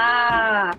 Olá! 0.00 0.70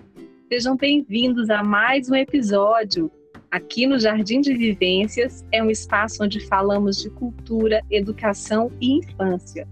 Sejam 0.48 0.76
bem-vindos 0.76 1.48
a 1.48 1.62
mais 1.62 2.10
um 2.10 2.14
episódio. 2.16 3.08
Aqui 3.52 3.86
no 3.86 3.96
Jardim 3.96 4.40
de 4.40 4.52
Vivências 4.52 5.44
é 5.52 5.62
um 5.62 5.70
espaço 5.70 6.24
onde 6.24 6.44
falamos 6.48 7.00
de 7.00 7.08
cultura, 7.08 7.84
educação 7.88 8.72
e 8.80 8.98
infância. 8.98 9.68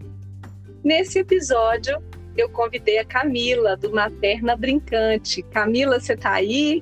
Nesse 0.84 1.18
episódio, 1.18 2.00
eu 2.36 2.48
convidei 2.48 3.00
a 3.00 3.04
Camila, 3.04 3.76
do 3.76 3.90
Materna 3.90 4.54
Brincante. 4.54 5.42
Camila, 5.42 5.98
você 5.98 6.12
está 6.12 6.34
aí? 6.34 6.80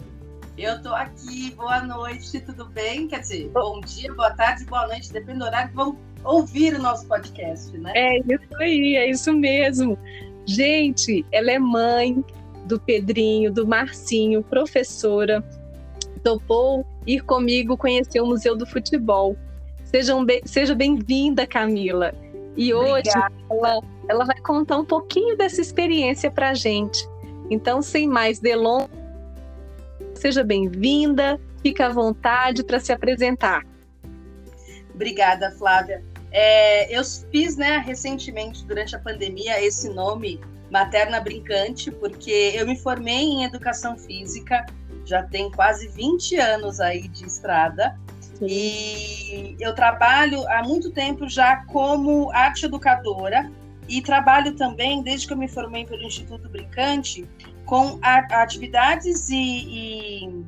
Eu 0.59 0.82
tô 0.82 0.95
aqui, 0.95 1.50
boa 1.53 1.80
noite, 1.80 2.39
tudo 2.41 2.66
bem? 2.66 3.09
Quer 3.09 3.21
dizer, 3.21 3.48
bom 3.48 3.80
dia, 3.80 4.12
boa 4.12 4.32
tarde, 4.32 4.66
boa 4.66 4.87
noite, 4.89 5.11
depende 5.11 5.39
do 5.39 5.46
horário 5.46 5.71
que 5.71 5.75
vão 5.75 5.96
ouvir 6.23 6.75
o 6.75 6.82
nosso 6.82 7.09
podcast, 7.09 7.75
né? 7.79 7.93
É 7.96 8.19
isso 8.19 8.57
aí, 8.59 8.96
é 8.96 9.09
isso 9.09 9.32
mesmo. 9.32 9.98
Gente, 10.45 11.24
ela 11.32 11.50
é 11.50 11.59
mãe 11.59 12.23
do 12.68 12.78
Pedrinho, 12.78 13.50
do 13.50 13.66
Marcinho, 13.66 14.42
professora, 14.45 15.42
topou 16.22 16.86
ir 17.06 17.22
comigo 17.22 17.77
conhecer 17.77 18.20
o 18.20 18.27
Museu 18.27 18.54
do 18.54 18.66
Futebol. 18.66 19.36
Sejam 19.84 20.24
be 20.24 20.42
seja 20.44 20.74
bem-vinda, 20.74 21.46
Camila. 21.46 22.14
E 22.54 22.74
hoje 22.74 23.10
ela, 23.50 23.80
ela 24.08 24.24
vai 24.24 24.38
contar 24.41 24.77
um 24.77 24.84
pouquinho 24.84 25.36
dessa 25.36 25.60
experiência 25.60 26.30
para 26.30 26.50
a 26.50 26.54
gente. 26.54 27.08
Então, 27.50 27.80
sem 27.80 28.06
mais 28.06 28.38
delongas, 28.38 28.91
seja 30.14 30.44
bem-vinda, 30.44 31.41
fica 31.62 31.86
à 31.86 31.88
vontade 31.88 32.62
para 32.62 32.78
se 32.78 32.92
apresentar. 32.92 33.64
Obrigada, 34.92 35.50
Flávia. 35.52 36.05
É, 36.30 36.94
eu 36.94 37.02
fiz, 37.30 37.56
né, 37.56 37.78
recentemente, 37.78 38.64
durante 38.66 38.94
a 38.94 38.98
pandemia, 38.98 39.64
esse 39.64 39.88
nome 39.88 40.41
Materna 40.70 41.20
Brincante, 41.20 41.91
porque 41.91 42.52
eu 42.55 42.66
me 42.66 42.77
formei 42.78 43.24
em 43.24 43.44
Educação 43.44 43.97
Física, 43.97 44.66
já 45.05 45.22
tem 45.22 45.50
quase 45.50 45.88
20 45.88 46.36
anos 46.36 46.80
aí 46.80 47.08
de 47.08 47.27
estrada, 47.27 47.98
Sim. 48.20 48.47
e 48.48 49.56
eu 49.58 49.75
trabalho 49.75 50.47
há 50.48 50.62
muito 50.62 50.91
tempo 50.92 51.28
já 51.28 51.64
como 51.66 52.30
arte 52.33 52.66
educadora, 52.66 53.50
e 53.88 54.02
trabalho 54.02 54.55
também, 54.55 55.02
desde 55.02 55.27
que 55.27 55.33
eu 55.33 55.36
me 55.38 55.48
formei 55.48 55.86
pelo 55.86 56.02
Instituto 56.02 56.48
Brincante, 56.48 57.27
com 57.64 57.98
atividades 58.03 59.30
e, 59.30 59.34
e, 59.36 60.44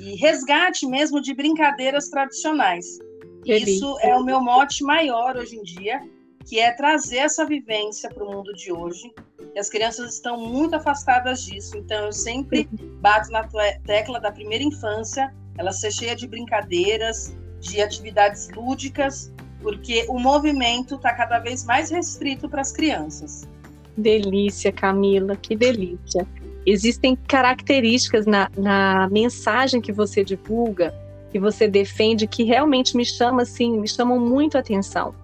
e 0.00 0.14
resgate 0.16 0.86
mesmo 0.86 1.20
de 1.20 1.34
brincadeiras 1.34 2.08
tradicionais. 2.08 2.98
Isso 3.44 3.98
é 4.00 4.14
o 4.16 4.24
meu 4.24 4.40
mote 4.40 4.82
maior 4.84 5.36
hoje 5.36 5.56
em 5.56 5.62
dia, 5.62 6.00
que 6.46 6.60
é 6.60 6.70
trazer 6.70 7.18
essa 7.18 7.44
vivência 7.44 8.08
para 8.08 8.24
o 8.24 8.32
mundo 8.32 8.52
de 8.54 8.72
hoje. 8.72 9.12
E 9.54 9.58
as 9.58 9.68
crianças 9.68 10.14
estão 10.14 10.38
muito 10.38 10.76
afastadas 10.76 11.42
disso, 11.42 11.76
então 11.76 12.06
eu 12.06 12.12
sempre 12.12 12.68
bato 13.00 13.30
na 13.30 13.46
tecla 13.84 14.20
da 14.20 14.30
primeira 14.30 14.62
infância, 14.62 15.34
ela 15.58 15.72
ser 15.72 15.92
cheia 15.92 16.14
de 16.14 16.26
brincadeiras, 16.26 17.36
de 17.60 17.82
atividades 17.82 18.48
lúdicas, 18.50 19.32
porque 19.60 20.06
o 20.08 20.18
movimento 20.18 20.94
está 20.94 21.12
cada 21.14 21.40
vez 21.40 21.64
mais 21.64 21.90
restrito 21.90 22.48
para 22.48 22.60
as 22.60 22.70
crianças. 22.70 23.48
Delícia, 23.96 24.70
Camila, 24.70 25.34
que 25.36 25.56
delícia. 25.56 26.26
Existem 26.64 27.16
características 27.16 28.26
na, 28.26 28.50
na 28.56 29.08
mensagem 29.10 29.80
que 29.80 29.92
você 29.92 30.22
divulga 30.22 30.94
que 31.36 31.40
você 31.40 31.68
defende 31.68 32.26
que 32.26 32.44
realmente 32.44 32.96
me 32.96 33.04
chama 33.04 33.42
assim, 33.42 33.78
me 33.78 33.86
chamam 33.86 34.18
muito 34.18 34.56
a 34.56 34.60
atenção. 34.60 35.14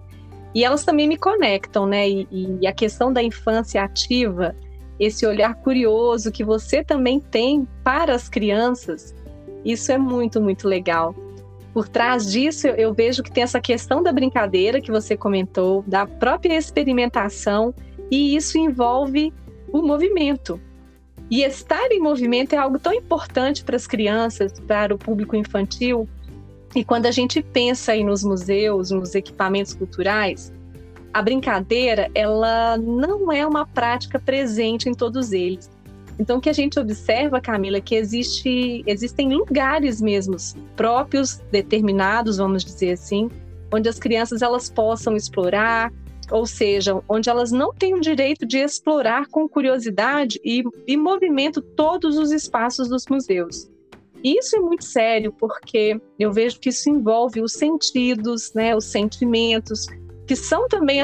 E 0.53 0.63
elas 0.63 0.83
também 0.83 1.07
me 1.07 1.17
conectam, 1.17 1.85
né? 1.85 2.07
E, 2.07 2.27
e, 2.31 2.67
a 2.67 2.73
questão 2.73 3.11
da 3.11 3.23
infância 3.23 3.83
ativa, 3.83 4.55
esse 4.99 5.25
olhar 5.25 5.55
curioso 5.55 6.31
que 6.31 6.43
você 6.43 6.83
também 6.83 7.19
tem 7.19 7.67
para 7.83 8.13
as 8.13 8.29
crianças, 8.29 9.15
isso 9.65 9.91
é 9.91 9.97
muito, 9.97 10.39
muito 10.41 10.67
legal. 10.67 11.15
Por 11.73 11.87
trás 11.87 12.31
disso, 12.31 12.67
eu, 12.67 12.75
eu 12.75 12.93
vejo 12.93 13.23
que 13.23 13.31
tem 13.31 13.43
essa 13.43 13.59
questão 13.59 14.03
da 14.03 14.11
brincadeira 14.11 14.79
que 14.79 14.91
você 14.91 15.17
comentou, 15.17 15.83
da 15.87 16.05
própria 16.05 16.55
experimentação, 16.55 17.73
e 18.11 18.35
isso 18.35 18.57
envolve 18.57 19.33
o 19.71 19.81
movimento. 19.81 20.61
E 21.31 21.41
estar 21.43 21.91
em 21.91 21.99
movimento 21.99 22.53
é 22.53 22.57
algo 22.57 22.77
tão 22.77 22.93
importante 22.93 23.63
para 23.63 23.75
as 23.75 23.87
crianças, 23.87 24.53
para 24.67 24.93
o 24.93 24.99
público 24.99 25.35
infantil. 25.35 26.07
E 26.75 26.83
quando 26.83 27.05
a 27.05 27.11
gente 27.11 27.41
pensa 27.41 27.91
aí 27.91 28.03
nos 28.03 28.23
museus, 28.23 28.89
nos 28.89 29.13
equipamentos 29.13 29.73
culturais, 29.73 30.51
a 31.13 31.21
brincadeira, 31.21 32.09
ela 32.15 32.77
não 32.77 33.31
é 33.31 33.45
uma 33.45 33.65
prática 33.65 34.19
presente 34.19 34.89
em 34.89 34.93
todos 34.93 35.31
eles. 35.31 35.69
Então, 36.17 36.37
o 36.37 36.41
que 36.41 36.49
a 36.49 36.53
gente 36.53 36.79
observa, 36.79 37.39
Camila, 37.39 37.77
é 37.77 37.81
que 37.81 37.95
existe, 37.95 38.83
existem 38.85 39.33
lugares 39.33 40.01
mesmos 40.01 40.55
próprios, 40.75 41.41
determinados, 41.51 42.37
vamos 42.37 42.63
dizer 42.63 42.93
assim, 42.93 43.29
onde 43.71 43.89
as 43.89 43.99
crianças 43.99 44.41
elas 44.41 44.69
possam 44.69 45.15
explorar, 45.15 45.91
ou 46.31 46.45
seja, 46.45 46.99
onde 47.07 47.29
elas 47.29 47.51
não 47.51 47.73
têm 47.73 47.93
o 47.93 48.01
direito 48.01 48.45
de 48.45 48.57
explorar 48.57 49.27
com 49.27 49.49
curiosidade 49.49 50.39
e, 50.43 50.63
e 50.87 50.95
movimento 50.95 51.61
todos 51.61 52.17
os 52.17 52.31
espaços 52.31 52.87
dos 52.87 53.05
museus. 53.07 53.69
Isso 54.23 54.55
é 54.55 54.59
muito 54.59 54.85
sério 54.85 55.33
porque 55.37 55.99
eu 56.17 56.31
vejo 56.31 56.59
que 56.59 56.69
isso 56.69 56.89
envolve 56.89 57.41
os 57.41 57.53
sentidos, 57.53 58.53
né, 58.53 58.73
os 58.75 58.85
sentimentos, 58.85 59.85
que 60.25 60.35
são 60.35 60.67
também 60.69 61.01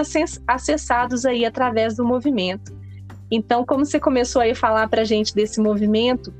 acessados 0.47 1.25
aí 1.25 1.45
através 1.45 1.97
do 1.97 2.05
movimento. 2.05 2.77
Então, 3.29 3.65
como 3.65 3.85
você 3.85 3.99
começou 3.99 4.41
aí 4.41 4.51
a 4.51 4.55
falar 4.55 4.87
para 4.87 5.01
a 5.01 5.05
gente 5.05 5.35
desse 5.35 5.59
movimento 5.59 6.33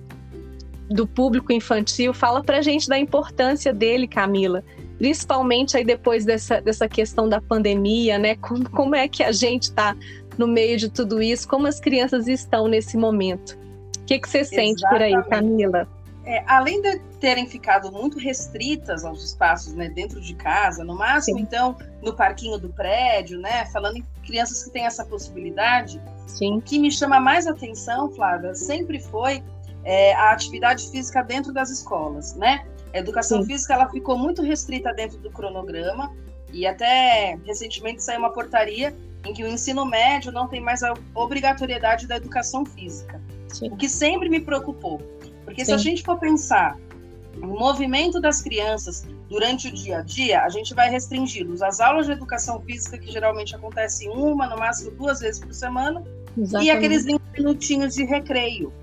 do 0.90 1.06
público 1.06 1.52
infantil, 1.52 2.14
fala 2.14 2.42
para 2.42 2.58
a 2.58 2.62
gente 2.62 2.88
da 2.88 2.98
importância 2.98 3.74
dele, 3.74 4.08
Camila, 4.08 4.64
principalmente 4.98 5.78
aí 5.78 5.84
depois 5.84 6.26
dessa, 6.26 6.62
dessa 6.62 6.88
questão 6.88 7.30
da 7.30 7.40
pandemia, 7.40 8.18
né? 8.18 8.36
Como, 8.38 8.68
como 8.70 8.96
é 8.96 9.08
que 9.08 9.22
a 9.22 9.32
gente 9.32 9.64
está 9.64 9.96
no 10.38 10.48
meio 10.48 10.78
de 10.78 10.90
tudo 10.90 11.22
isso? 11.22 11.48
Como 11.48 11.68
as 11.68 11.80
crianças 11.80 12.28
estão 12.28 12.68
nesse 12.68 12.98
momento? 12.98 13.58
O 14.00 14.06
que, 14.06 14.18
que 14.18 14.28
você 14.28 14.44
sente 14.44 14.82
por 14.90 15.02
aí, 15.02 15.14
Camila? 15.30 15.88
É, 16.30 16.44
além 16.46 16.80
de 16.80 17.00
terem 17.20 17.48
ficado 17.48 17.92
muito 17.92 18.20
restritas 18.20 19.04
aos 19.04 19.24
espaços 19.24 19.74
né, 19.74 19.90
dentro 19.90 20.22
de 20.22 20.36
casa, 20.36 20.84
no 20.84 20.96
máximo, 20.96 21.40
Sim. 21.40 21.44
então, 21.44 21.76
no 22.04 22.14
parquinho 22.14 22.60
do 22.60 22.70
prédio, 22.70 23.40
né? 23.40 23.66
Falando 23.74 23.98
em 23.98 24.06
crianças 24.24 24.64
que 24.64 24.70
têm 24.70 24.86
essa 24.86 25.04
possibilidade, 25.04 26.00
Sim. 26.28 26.60
o 26.60 26.62
que 26.62 26.78
me 26.78 26.92
chama 26.92 27.20
mais 27.20 27.48
atenção, 27.48 28.12
Flávia, 28.12 28.54
sempre 28.54 29.00
foi 29.00 29.44
é, 29.84 30.14
a 30.14 30.32
atividade 30.32 30.92
física 30.92 31.24
dentro 31.24 31.52
das 31.52 31.72
escolas, 31.72 32.36
né? 32.36 32.64
A 32.94 33.00
educação 33.00 33.42
Sim. 33.42 33.48
física 33.48 33.74
ela 33.74 33.90
ficou 33.90 34.16
muito 34.16 34.44
restrita 34.44 34.94
dentro 34.94 35.18
do 35.18 35.32
cronograma 35.32 36.16
e 36.54 36.68
até 36.68 37.40
recentemente 37.44 38.04
saiu 38.04 38.20
uma 38.20 38.32
portaria 38.32 38.96
em 39.26 39.34
que 39.34 39.44
o 39.44 39.48
ensino 39.48 39.84
médio 39.84 40.32
não 40.32 40.48
tem 40.48 40.62
mais 40.62 40.84
a 40.84 40.94
obrigatoriedade 41.16 42.06
da 42.06 42.18
educação 42.18 42.64
física. 42.64 43.20
O 43.64 43.76
que 43.76 43.90
sempre 43.90 44.30
me 44.30 44.40
preocupou, 44.40 45.02
porque 45.60 45.66
Sim. 45.66 45.72
se 45.72 45.74
a 45.74 45.78
gente 45.78 46.04
for 46.04 46.18
pensar 46.18 46.78
o 47.42 47.48
movimento 47.48 48.22
das 48.22 48.42
crianças 48.42 49.06
durante 49.30 49.68
o 49.68 49.72
dia 49.72 50.00
a 50.00 50.02
dia, 50.02 50.42
a 50.42 50.50
gente 50.50 50.74
vai 50.74 50.90
restringi-los 50.90 51.62
às 51.62 51.82
aulas 51.82 52.06
de 52.06 52.14
educação 52.14 52.62
física, 52.62 52.98
que 52.98 53.12
geralmente 53.12 53.56
acontecem 53.56 54.10
uma, 54.10 54.48
no 54.48 54.58
máximo 54.58 54.92
duas 54.92 55.20
vezes 55.20 55.40
por 55.40 55.54
semana, 55.54 56.04
Exatamente. 56.38 56.68
e 56.68 56.72
aqueles 56.72 57.06
20 57.06 57.22
minutinhos 57.38 57.96
de 57.96 58.06
recreio. 58.06 58.74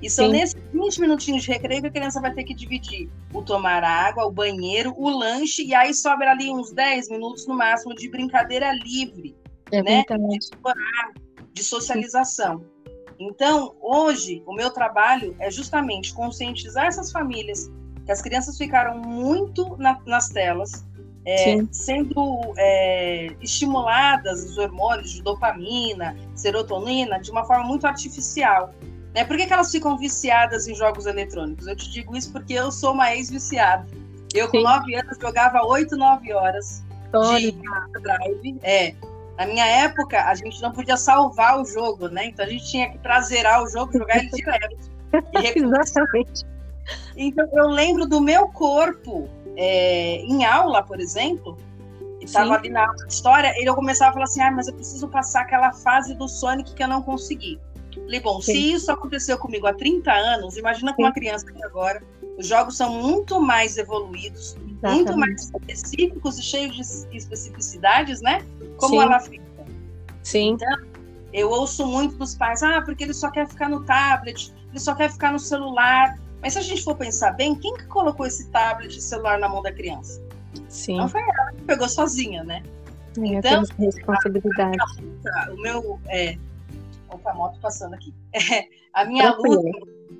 E 0.00 0.08
são 0.08 0.26
Sim. 0.26 0.32
nesses 0.32 0.60
20 0.72 1.00
minutinhos 1.00 1.42
de 1.42 1.50
recreio 1.50 1.82
que 1.82 1.88
a 1.88 1.92
criança 1.92 2.20
vai 2.20 2.32
ter 2.32 2.44
que 2.44 2.54
dividir 2.54 3.08
o 3.32 3.42
tomar 3.42 3.84
água, 3.84 4.24
o 4.24 4.32
banheiro, 4.32 4.94
o 4.96 5.10
lanche, 5.10 5.62
e 5.62 5.74
aí 5.74 5.92
sobra 5.94 6.30
ali 6.30 6.50
uns 6.50 6.72
10 6.72 7.10
minutos 7.10 7.46
no 7.46 7.54
máximo 7.54 7.94
de 7.94 8.08
brincadeira 8.08 8.72
livre, 8.72 9.36
é 9.70 9.82
né? 9.82 10.04
De, 10.08 10.38
de 11.52 11.62
socialização. 11.62 12.64
Então, 13.18 13.74
hoje, 13.80 14.42
o 14.46 14.54
meu 14.54 14.70
trabalho 14.70 15.34
é 15.38 15.50
justamente 15.50 16.12
conscientizar 16.14 16.86
essas 16.86 17.10
famílias 17.12 17.70
que 18.04 18.12
as 18.12 18.20
crianças 18.20 18.56
ficaram 18.58 18.98
muito 18.98 19.76
na, 19.78 19.98
nas 20.06 20.28
telas, 20.28 20.84
é, 21.26 21.58
sendo 21.72 22.52
é, 22.58 23.34
estimuladas 23.40 24.44
os 24.44 24.58
hormônios 24.58 25.10
de 25.10 25.22
dopamina, 25.22 26.16
serotonina, 26.34 27.18
de 27.18 27.30
uma 27.30 27.44
forma 27.44 27.64
muito 27.64 27.86
artificial. 27.86 28.74
Né? 29.14 29.24
Por 29.24 29.36
que, 29.36 29.46
que 29.46 29.52
elas 29.52 29.70
ficam 29.70 29.96
viciadas 29.96 30.68
em 30.68 30.74
jogos 30.74 31.06
eletrônicos? 31.06 31.66
Eu 31.66 31.76
te 31.76 31.90
digo 31.90 32.14
isso 32.16 32.30
porque 32.30 32.52
eu 32.52 32.70
sou 32.70 32.92
uma 32.92 33.14
ex-viciada. 33.14 33.86
Eu, 34.34 34.50
com 34.50 34.60
nove 34.60 34.94
anos, 34.96 35.16
jogava 35.18 35.64
oito, 35.64 35.96
nove 35.96 36.32
horas 36.32 36.82
de 37.38 37.52
drive. 38.00 38.58
É. 38.62 38.94
Na 39.36 39.46
minha 39.46 39.66
época, 39.66 40.24
a 40.24 40.34
gente 40.34 40.62
não 40.62 40.72
podia 40.72 40.96
salvar 40.96 41.60
o 41.60 41.64
jogo, 41.64 42.08
né? 42.08 42.26
Então 42.26 42.44
a 42.44 42.48
gente 42.48 42.70
tinha 42.70 42.90
que 42.90 42.98
prazerar 42.98 43.62
o 43.62 43.68
jogo, 43.68 43.92
jogar 43.92 44.18
ele 44.18 44.30
direto. 44.30 44.90
Exatamente. 45.56 46.44
Então 47.16 47.48
eu 47.52 47.68
lembro 47.68 48.06
do 48.06 48.20
meu 48.20 48.48
corpo 48.48 49.28
é, 49.56 50.16
em 50.18 50.44
aula, 50.44 50.82
por 50.82 51.00
exemplo, 51.00 51.56
estava 52.20 52.54
ali 52.54 52.68
na 52.68 52.82
aula 52.86 53.06
de 53.06 53.12
história, 53.12 53.54
ele 53.56 53.68
eu 53.68 53.74
começava 53.74 54.10
a 54.10 54.12
falar 54.14 54.24
assim: 54.24 54.40
ah, 54.40 54.50
mas 54.50 54.68
eu 54.68 54.74
preciso 54.74 55.08
passar 55.08 55.42
aquela 55.42 55.72
fase 55.72 56.14
do 56.14 56.28
Sonic 56.28 56.74
que 56.74 56.82
eu 56.82 56.88
não 56.88 57.02
consegui. 57.02 57.60
Falei, 57.94 58.20
bom, 58.20 58.40
Sim. 58.40 58.52
se 58.52 58.72
isso 58.72 58.92
aconteceu 58.92 59.38
comigo 59.38 59.66
há 59.66 59.72
30 59.72 60.12
anos, 60.12 60.56
imagina 60.56 60.92
com 60.94 61.02
uma 61.02 61.12
criança 61.12 61.46
que 61.46 61.64
agora. 61.64 62.02
Os 62.36 62.46
jogos 62.46 62.76
são 62.76 62.90
muito 62.90 63.40
mais 63.40 63.76
evoluídos, 63.76 64.56
Exatamente. 64.56 65.04
muito 65.04 65.16
mais 65.16 65.42
específicos 65.44 66.38
e 66.38 66.42
cheios 66.42 66.74
de 66.74 67.16
especificidades, 67.16 68.20
né? 68.20 68.44
Como 68.76 68.94
Sim. 68.94 69.02
ela 69.02 69.20
fica. 69.20 69.44
Sim. 70.22 70.52
Então, 70.52 70.78
eu 71.32 71.50
ouço 71.50 71.86
muito 71.86 72.16
dos 72.16 72.34
pais, 72.34 72.62
ah, 72.62 72.82
porque 72.82 73.04
ele 73.04 73.14
só 73.14 73.30
quer 73.30 73.46
ficar 73.48 73.68
no 73.68 73.84
tablet, 73.84 74.52
ele 74.70 74.80
só 74.80 74.94
quer 74.94 75.10
ficar 75.10 75.32
no 75.32 75.38
celular. 75.38 76.18
Mas 76.40 76.54
se 76.54 76.58
a 76.58 76.62
gente 76.62 76.82
for 76.82 76.96
pensar 76.96 77.32
bem, 77.32 77.54
quem 77.54 77.74
que 77.74 77.86
colocou 77.86 78.26
esse 78.26 78.48
tablet 78.50 78.96
e 78.96 79.00
celular 79.00 79.38
na 79.38 79.48
mão 79.48 79.62
da 79.62 79.72
criança? 79.72 80.22
Sim. 80.68 80.98
Não 80.98 81.08
foi 81.08 81.22
ela 81.22 81.52
que 81.52 81.62
pegou 81.62 81.88
sozinha, 81.88 82.44
né? 82.44 82.62
É, 83.18 83.26
então, 83.26 83.62
responsabilidade. 83.78 84.76
A, 84.80 85.52
o 85.52 85.56
meu. 85.56 86.00
É, 86.08 86.36
opa, 87.08 87.30
a 87.30 87.34
moto 87.34 87.58
passando 87.60 87.94
aqui. 87.94 88.12
É, 88.32 88.68
a 88.92 89.04
minha 89.04 89.32
luta, 89.32 89.70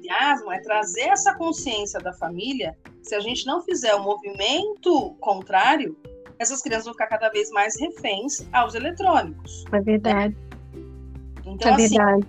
entusiasmo 0.05 0.53
é 0.53 0.61
trazer 0.61 1.09
essa 1.09 1.35
consciência 1.35 1.99
da 2.01 2.13
família. 2.13 2.77
Se 3.03 3.15
a 3.15 3.21
gente 3.21 3.47
não 3.47 3.63
fizer 3.63 3.95
o 3.95 4.03
movimento 4.03 5.15
contrário, 5.21 5.97
essas 6.39 6.61
crianças 6.63 6.85
vão 6.85 6.95
ficar 6.95 7.07
cada 7.07 7.29
vez 7.31 7.51
mais 7.51 7.79
reféns 7.79 8.47
aos 8.53 8.75
eletrônicos. 8.75 9.65
É 9.73 9.81
verdade. 9.81 10.37
Então, 11.45 11.73
é 11.73 11.75
assim, 11.75 11.97
verdade. 11.97 12.27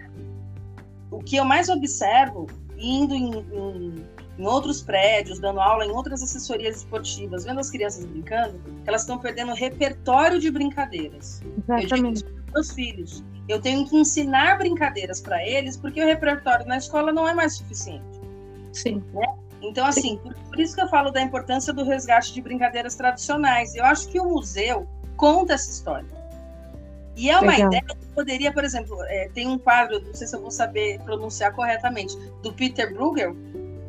o 1.12 1.20
que 1.20 1.36
eu 1.38 1.46
mais 1.46 1.70
observo, 1.70 2.48
indo 2.78 3.14
em, 3.14 3.32
em 3.32 4.16
em 4.38 4.46
outros 4.46 4.82
prédios, 4.82 5.40
dando 5.40 5.60
aula 5.60 5.86
em 5.86 5.92
outras 5.92 6.22
assessorias 6.22 6.78
esportivas, 6.78 7.46
vendo 7.46 7.60
as 7.60 7.70
crianças 7.70 8.06
brincando, 8.06 8.60
elas 8.86 9.02
estão 9.02 9.18
perdendo 9.18 9.54
repertório 9.54 10.40
de 10.40 10.52
brincadeiras. 10.52 11.42
Exatamente. 11.58 12.24
Eu 12.24 12.32
digo 12.32 12.52
meus 12.54 12.72
filhos. 12.72 13.24
Eu 13.48 13.62
tenho 13.62 13.88
que 13.88 13.96
ensinar 13.96 14.58
brincadeiras 14.58 15.22
para 15.22 15.46
eles, 15.46 15.78
porque 15.78 16.02
o 16.02 16.06
repertório 16.06 16.66
na 16.66 16.78
escola 16.78 17.12
não 17.12 17.28
é 17.28 17.34
mais 17.34 17.56
suficiente. 17.58 18.06
Sim. 18.74 19.04
Né? 19.14 19.26
Então, 19.62 19.86
assim, 19.86 20.18
por, 20.18 20.34
por, 20.34 20.60
isso 20.60 20.76
que 20.76 20.82
eu 20.82 20.88
falo 20.88 21.12
da 21.12 21.22
importância 21.22 21.72
do 21.74 21.84
resgate 21.84 22.34
de 22.34 22.42
brincadeiras 22.42 22.96
tradicionais. 22.96 23.76
Eu 23.76 23.86
acho 23.86 24.08
que 24.10 24.20
o 24.20 24.26
museu 24.26 24.88
conta 25.16 25.54
essa 25.54 25.70
história. 25.70 26.08
E 27.16 27.30
é 27.30 27.40
uma 27.40 27.52
Legal. 27.52 27.68
ideia 27.68 27.84
que 27.84 28.06
poderia, 28.14 28.52
por 28.52 28.64
exemplo, 28.64 28.98
é, 29.04 29.30
tem 29.30 29.48
um 29.48 29.58
quadro, 29.58 30.02
não 30.06 30.14
sei 30.14 30.28
se 30.28 30.36
eu 30.36 30.42
vou 30.42 30.52
saber 30.52 31.00
pronunciar 31.02 31.54
corretamente, 31.54 32.18
do 32.44 32.52
Peter 32.52 32.94
Bruegel, 32.94 33.36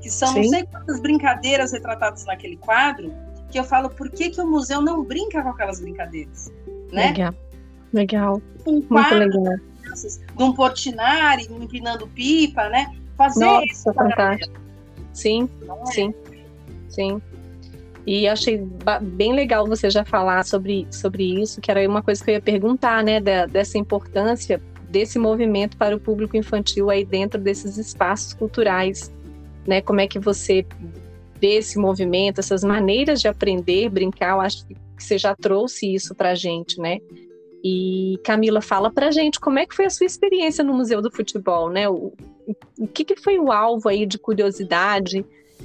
que 0.01 0.09
são 0.09 0.29
Sim. 0.29 0.43
não 0.43 0.49
sei 0.51 0.67
quantas 0.67 1.01
brincadeiras 1.01 1.73
retratadas 1.73 2.25
naquele 2.25 2.57
quadro, 2.57 3.13
que 3.51 3.59
eu 3.59 3.65
falo 3.65 3.91
por 3.91 4.11
que, 4.11 4.31
que 4.31 4.41
o 4.41 4.47
museu 4.47 4.81
não 4.81 5.03
brinca 5.03 5.43
com 5.43 5.49
aquelas 5.49 5.81
brincadeiras, 5.81 6.53
né? 6.93 7.09
Legal, 7.09 7.35
legal, 7.93 8.41
um 8.67 8.83
quadro 8.83 9.19
muito 9.19 9.39
legal. 9.39 9.57
De 10.37 10.43
um 10.43 10.53
Portinari, 10.53 11.49
empinando 11.51 12.07
pipa, 12.09 12.69
né? 12.69 12.93
Fazer 13.17 13.45
Nossa, 13.45 13.67
isso. 13.67 13.93
fantástico. 13.95 14.61
Sim, 15.15 15.49
é? 15.63 15.87
sim, 15.93 16.15
sim. 16.89 17.23
E 18.07 18.29
achei 18.29 18.65
bem 19.03 19.33
legal 19.33 19.67
você 19.67 19.89
já 19.91 20.05
falar 20.05 20.45
sobre, 20.45 20.87
sobre 20.91 21.41
isso, 21.41 21.61
que 21.61 21.71
era 21.71 21.89
uma 21.89 22.03
coisa 22.03 22.23
que 22.23 22.31
eu 22.31 22.35
ia 22.35 22.41
perguntar, 22.41 23.03
né, 23.03 23.21
da, 23.21 23.47
dessa 23.47 23.79
importância 23.79 24.61
desse 24.89 25.19
movimento 25.19 25.77
para 25.77 25.97
o 25.97 26.01
público 26.01 26.37
infantil 26.37 26.91
aí 26.91 27.05
dentro 27.05 27.41
desses 27.41 27.77
espaços 27.77 28.33
culturais 28.33 29.11
né? 29.67 29.81
Como 29.81 30.01
é 30.01 30.07
que 30.07 30.19
você 30.19 30.65
vê 31.41 31.57
esse 31.57 31.79
movimento, 31.79 32.39
essas 32.39 32.63
maneiras 32.63 33.21
de 33.21 33.29
aprender, 33.29 33.91
brincar, 33.91 34.31
eu 34.31 34.41
acho 34.41 34.67
que 34.67 34.77
você 34.97 35.19
já 35.19 35.35
trouxe 35.35 35.93
isso 35.93 36.15
para 36.15 36.31
a 36.31 36.35
gente, 36.35 36.81
né? 36.81 36.99
E 37.69 38.19
Camila, 38.23 38.61
fala 38.61 38.93
para 38.93 39.09
a 39.09 39.11
gente 39.11 39.41
como 39.41 39.59
é 39.59 39.67
que 39.67 39.75
foi 39.75 39.87
a 39.87 39.91
sua 39.91 40.07
experiência 40.07 40.63
no 40.63 40.73
Museu 40.73 41.03
do 41.03 41.11
Futebol, 41.11 41.69
né? 41.69 41.89
O, 41.89 42.13
o 42.79 42.87
que, 42.87 43.05
que 43.05 43.17
foi 43.17 43.41
o 43.41 43.51
alvo 43.51 43.89
aí 43.89 44.07
de 44.07 44.19
curiosidade, 44.19 45.25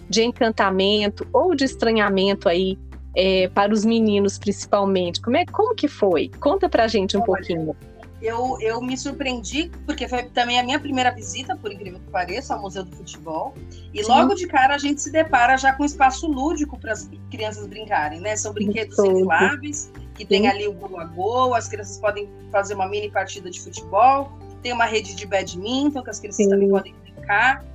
de 0.09 0.23
encantamento 0.23 1.27
ou 1.31 1.53
de 1.53 1.65
estranhamento 1.65 2.49
aí 2.49 2.75
é, 3.15 3.47
para 3.49 3.71
os 3.71 3.85
meninos 3.85 4.39
principalmente? 4.39 5.21
Como 5.21 5.37
é 5.37 5.45
como 5.45 5.75
que 5.75 5.87
foi? 5.87 6.31
Conta 6.39 6.67
para 6.67 6.85
a 6.85 6.87
gente 6.87 7.15
um 7.15 7.19
Olha, 7.19 7.27
pouquinho 7.27 7.75
eu, 8.21 8.57
eu 8.61 8.79
me 8.81 8.95
surpreendi, 8.95 9.71
porque 9.85 10.07
foi 10.07 10.23
também 10.23 10.59
a 10.59 10.63
minha 10.63 10.79
primeira 10.79 11.09
visita, 11.09 11.55
por 11.55 11.71
incrível 11.71 11.99
que 11.99 12.11
pareça, 12.11 12.53
ao 12.53 12.61
Museu 12.61 12.83
do 12.83 12.95
Futebol. 12.95 13.53
E 13.93 14.03
Sim. 14.03 14.11
logo 14.11 14.35
de 14.35 14.47
cara 14.47 14.75
a 14.75 14.77
gente 14.77 15.01
se 15.01 15.11
depara 15.11 15.57
já 15.57 15.73
com 15.73 15.81
um 15.81 15.85
espaço 15.85 16.27
lúdico 16.27 16.77
para 16.79 16.91
as 16.93 17.09
crianças 17.31 17.65
brincarem, 17.65 18.21
né? 18.21 18.35
São 18.35 18.53
brinquedos 18.53 18.97
infláveis, 18.99 19.91
que 20.25 20.35
Sim. 20.35 20.41
tem 20.41 20.47
ali 20.47 20.67
o 20.67 20.73
gol 20.73 20.99
a 20.99 21.05
gol, 21.05 21.53
as 21.53 21.67
crianças 21.67 21.97
podem 21.97 22.29
fazer 22.51 22.75
uma 22.75 22.87
mini 22.87 23.09
partida 23.09 23.49
de 23.49 23.59
futebol. 23.59 24.31
Tem 24.61 24.73
uma 24.73 24.85
rede 24.85 25.15
de 25.15 25.25
badminton, 25.25 26.03
que 26.03 26.09
as 26.09 26.19
crianças 26.19 26.45
Sim. 26.45 26.49
também 26.49 26.69
podem 26.69 26.93
brincar. 27.03 27.65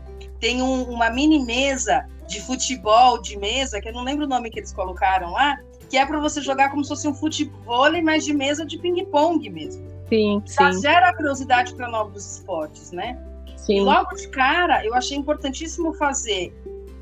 Tem 0.41 0.63
um, 0.63 0.85
uma 0.85 1.11
mini 1.11 1.45
mesa 1.45 2.07
de 2.29 2.41
futebol 2.41 3.21
de 3.21 3.37
mesa, 3.37 3.81
que 3.81 3.89
eu 3.89 3.93
não 3.93 4.03
lembro 4.03 4.25
o 4.25 4.29
nome 4.29 4.51
que 4.51 4.59
eles 4.59 4.73
colocaram 4.73 5.33
lá, 5.33 5.59
que 5.89 5.97
é 5.97 6.05
para 6.05 6.21
você 6.21 6.41
jogar 6.41 6.71
como 6.71 6.85
se 6.85 6.91
fosse 6.91 7.09
um 7.09 7.15
futebol, 7.15 7.91
mas 8.03 8.25
de 8.25 8.33
mesa 8.33 8.65
de 8.65 8.79
ping-pong 8.79 9.49
mesmo. 9.51 9.87
Sim, 10.09 10.43
já 10.47 10.73
sim. 10.73 10.83
gera 10.83 11.13
curiosidade 11.15 11.75
para 11.75 11.89
novos 11.89 12.37
esportes, 12.37 12.93
né? 12.93 13.19
Sim. 13.57 13.79
E 13.79 13.81
logo 13.81 14.15
de 14.15 14.29
cara, 14.29 14.85
eu 14.85 14.95
achei 14.95 15.17
importantíssimo 15.17 15.93
fazer. 15.95 16.55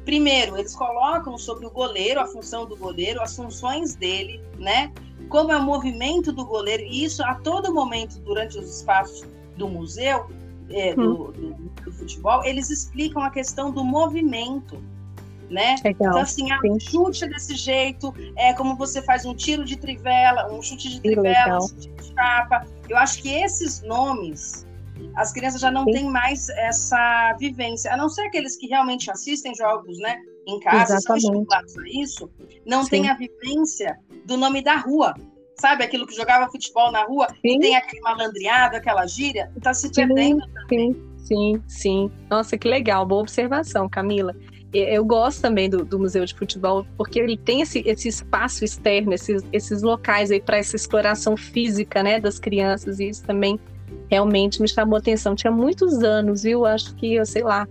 Primeiro, 0.04 0.56
eles 0.56 0.74
colocam 0.74 1.36
sobre 1.38 1.66
o 1.66 1.70
goleiro, 1.70 2.20
a 2.20 2.26
função 2.26 2.66
do 2.66 2.76
goleiro, 2.76 3.22
as 3.22 3.34
funções 3.36 3.94
dele, 3.94 4.40
né? 4.58 4.92
Como 5.28 5.52
é 5.52 5.56
o 5.56 5.62
movimento 5.62 6.32
do 6.32 6.44
goleiro, 6.44 6.82
e 6.82 7.04
isso 7.04 7.22
a 7.24 7.34
todo 7.34 7.72
momento, 7.72 8.18
durante 8.20 8.58
os 8.58 8.78
espaços 8.78 9.24
do 9.56 9.68
museu, 9.68 10.26
é, 10.70 10.94
do, 10.94 11.28
hum. 11.28 11.32
do, 11.32 11.82
do, 11.84 11.92
futebol, 11.92 12.44
eles 12.44 12.70
explicam 12.70 13.22
a 13.22 13.30
questão 13.30 13.70
do 13.70 13.84
movimento 13.84 14.82
né? 15.50 15.76
Legal. 15.84 16.10
Então, 16.10 16.22
assim, 16.22 16.50
ah, 16.50 16.58
um 16.64 16.78
chute 16.78 17.26
desse 17.28 17.54
jeito, 17.54 18.14
é 18.36 18.52
como 18.54 18.76
você 18.76 19.02
faz 19.02 19.24
um 19.24 19.34
tiro 19.34 19.64
de 19.64 19.76
trivela, 19.76 20.52
um 20.52 20.62
chute 20.62 20.88
de 20.88 21.00
trivela, 21.00 21.58
um 21.58 21.68
chute 21.68 21.88
de 21.90 22.14
chapa. 22.14 22.66
Eu 22.88 22.96
acho 22.96 23.22
que 23.22 23.30
esses 23.30 23.82
nomes, 23.82 24.66
as 25.16 25.32
crianças 25.32 25.60
já 25.60 25.70
não 25.70 25.84
Sim. 25.84 25.92
têm 25.92 26.04
mais 26.10 26.48
essa 26.50 27.34
vivência, 27.38 27.92
a 27.92 27.96
não 27.96 28.08
ser 28.08 28.22
aqueles 28.22 28.56
que 28.56 28.66
realmente 28.66 29.10
assistem 29.10 29.54
jogos, 29.54 29.98
né? 29.98 30.20
Em 30.46 30.60
casa, 30.60 30.98
são 31.00 31.16
estimulados 31.16 31.76
a 31.78 31.82
isso, 31.88 32.30
não 32.66 32.84
Sim. 32.84 32.90
tem 32.90 33.08
a 33.08 33.14
vivência 33.14 33.98
do 34.26 34.36
nome 34.36 34.62
da 34.62 34.76
rua. 34.76 35.14
Sabe 35.58 35.84
aquilo 35.84 36.06
que 36.06 36.14
jogava 36.14 36.50
futebol 36.50 36.90
na 36.90 37.04
rua 37.04 37.28
sim. 37.28 37.56
e 37.56 37.60
tem 37.60 37.76
aquele 37.76 38.02
malandreado, 38.02 38.76
aquela 38.76 39.06
gíria, 39.06 39.50
está 39.56 39.72
se 39.72 39.90
perdendo 39.90 40.44
também. 40.52 40.92
Sim, 40.92 41.14
sim, 41.16 41.62
sim. 41.68 42.12
Nossa, 42.28 42.58
que 42.58 42.68
legal, 42.68 43.06
boa 43.06 43.22
observação, 43.22 43.88
Camila 43.88 44.34
eu 44.74 45.04
gosto 45.04 45.40
também 45.40 45.70
do, 45.70 45.84
do, 45.84 45.98
Museu 45.98 46.24
de 46.24 46.34
Futebol, 46.34 46.84
porque 46.96 47.18
ele 47.20 47.36
tem 47.36 47.60
esse, 47.60 47.82
esse 47.86 48.08
espaço 48.08 48.64
externo, 48.64 49.14
esses, 49.14 49.42
esses 49.52 49.82
locais 49.82 50.32
aí 50.32 50.40
para 50.40 50.58
essa 50.58 50.74
exploração 50.74 51.36
física, 51.36 52.02
né, 52.02 52.18
das 52.18 52.40
crianças, 52.40 52.98
e 52.98 53.08
isso 53.08 53.24
também 53.24 53.58
realmente 54.10 54.60
me 54.60 54.68
chamou 54.68 54.98
atenção. 54.98 55.36
Tinha 55.36 55.52
muitos 55.52 56.02
anos, 56.02 56.42
viu? 56.42 56.66
Acho 56.66 56.94
que, 56.96 57.14
eu 57.14 57.24
sei 57.24 57.44
lá, 57.44 57.68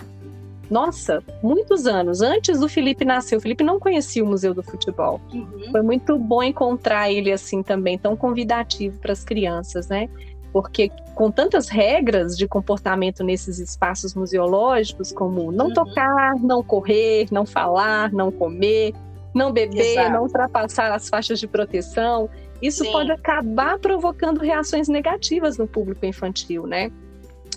nossa, 0.69 1.23
muitos 1.41 1.85
anos, 1.85 2.21
antes 2.21 2.59
do 2.59 2.67
Felipe 2.67 3.05
nascer. 3.05 3.35
O 3.35 3.41
Felipe 3.41 3.63
não 3.63 3.79
conhecia 3.79 4.23
o 4.23 4.27
Museu 4.27 4.53
do 4.53 4.63
Futebol. 4.63 5.21
Uhum. 5.31 5.71
Foi 5.71 5.81
muito 5.81 6.17
bom 6.17 6.41
encontrar 6.41 7.11
ele 7.11 7.31
assim 7.31 7.61
também, 7.61 7.97
tão 7.97 8.15
convidativo 8.15 8.97
para 8.99 9.11
as 9.13 9.23
crianças, 9.23 9.87
né? 9.87 10.09
porque 10.53 10.91
com 11.15 11.31
tantas 11.31 11.67
regras 11.67 12.37
de 12.37 12.47
comportamento 12.47 13.23
nesses 13.23 13.57
espaços 13.57 14.13
museológicos, 14.13 15.11
como 15.11 15.51
não 15.51 15.67
uhum. 15.67 15.73
tocar, 15.73 16.35
não 16.35 16.63
correr, 16.63 17.27
não 17.31 17.43
falar, 17.43 18.13
não 18.13 18.31
comer, 18.31 18.93
não 19.33 19.51
beber, 19.51 19.93
Exato. 19.93 20.11
não 20.11 20.21
ultrapassar 20.21 20.93
as 20.93 21.09
faixas 21.09 21.39
de 21.39 21.47
proteção, 21.47 22.29
isso 22.61 22.83
Sim. 22.85 22.91
pode 22.91 23.11
acabar 23.11 23.79
provocando 23.79 24.39
reações 24.39 24.87
negativas 24.87 25.57
no 25.57 25.67
público 25.67 26.05
infantil, 26.05 26.67
né? 26.67 26.91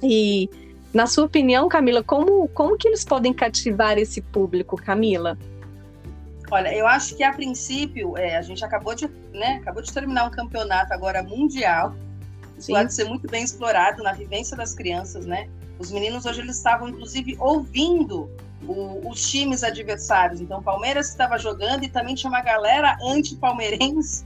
E 0.02 0.48
na 0.92 1.06
sua 1.06 1.24
opinião, 1.24 1.68
Camila, 1.68 2.02
como, 2.02 2.48
como 2.48 2.76
que 2.76 2.88
eles 2.88 3.04
podem 3.04 3.32
cativar 3.32 3.98
esse 3.98 4.20
público, 4.20 4.76
Camila? 4.76 5.36
Olha, 6.50 6.74
eu 6.74 6.86
acho 6.86 7.16
que 7.16 7.24
a 7.24 7.32
princípio, 7.32 8.16
é, 8.16 8.36
a 8.36 8.42
gente 8.42 8.64
acabou 8.64 8.94
de, 8.94 9.10
né, 9.32 9.58
acabou 9.62 9.82
de 9.82 9.92
terminar 9.92 10.26
um 10.26 10.30
campeonato 10.30 10.92
agora 10.92 11.22
mundial 11.22 11.94
isso 12.58 12.72
pode 12.72 12.94
ser 12.94 13.04
muito 13.04 13.28
bem 13.28 13.44
explorado 13.44 14.02
na 14.02 14.12
vivência 14.12 14.56
das 14.56 14.74
crianças, 14.74 15.26
né? 15.26 15.48
Os 15.78 15.90
meninos 15.90 16.24
hoje 16.24 16.40
eles 16.40 16.56
estavam 16.56 16.88
inclusive 16.88 17.36
ouvindo 17.38 18.30
o, 18.66 19.08
os 19.08 19.28
times 19.28 19.62
adversários. 19.62 20.40
Então, 20.40 20.62
Palmeiras 20.62 21.10
estava 21.10 21.38
jogando 21.38 21.84
e 21.84 21.88
também 21.88 22.14
tinha 22.14 22.30
uma 22.30 22.40
galera 22.40 22.96
anti-palmeirense 23.02 24.24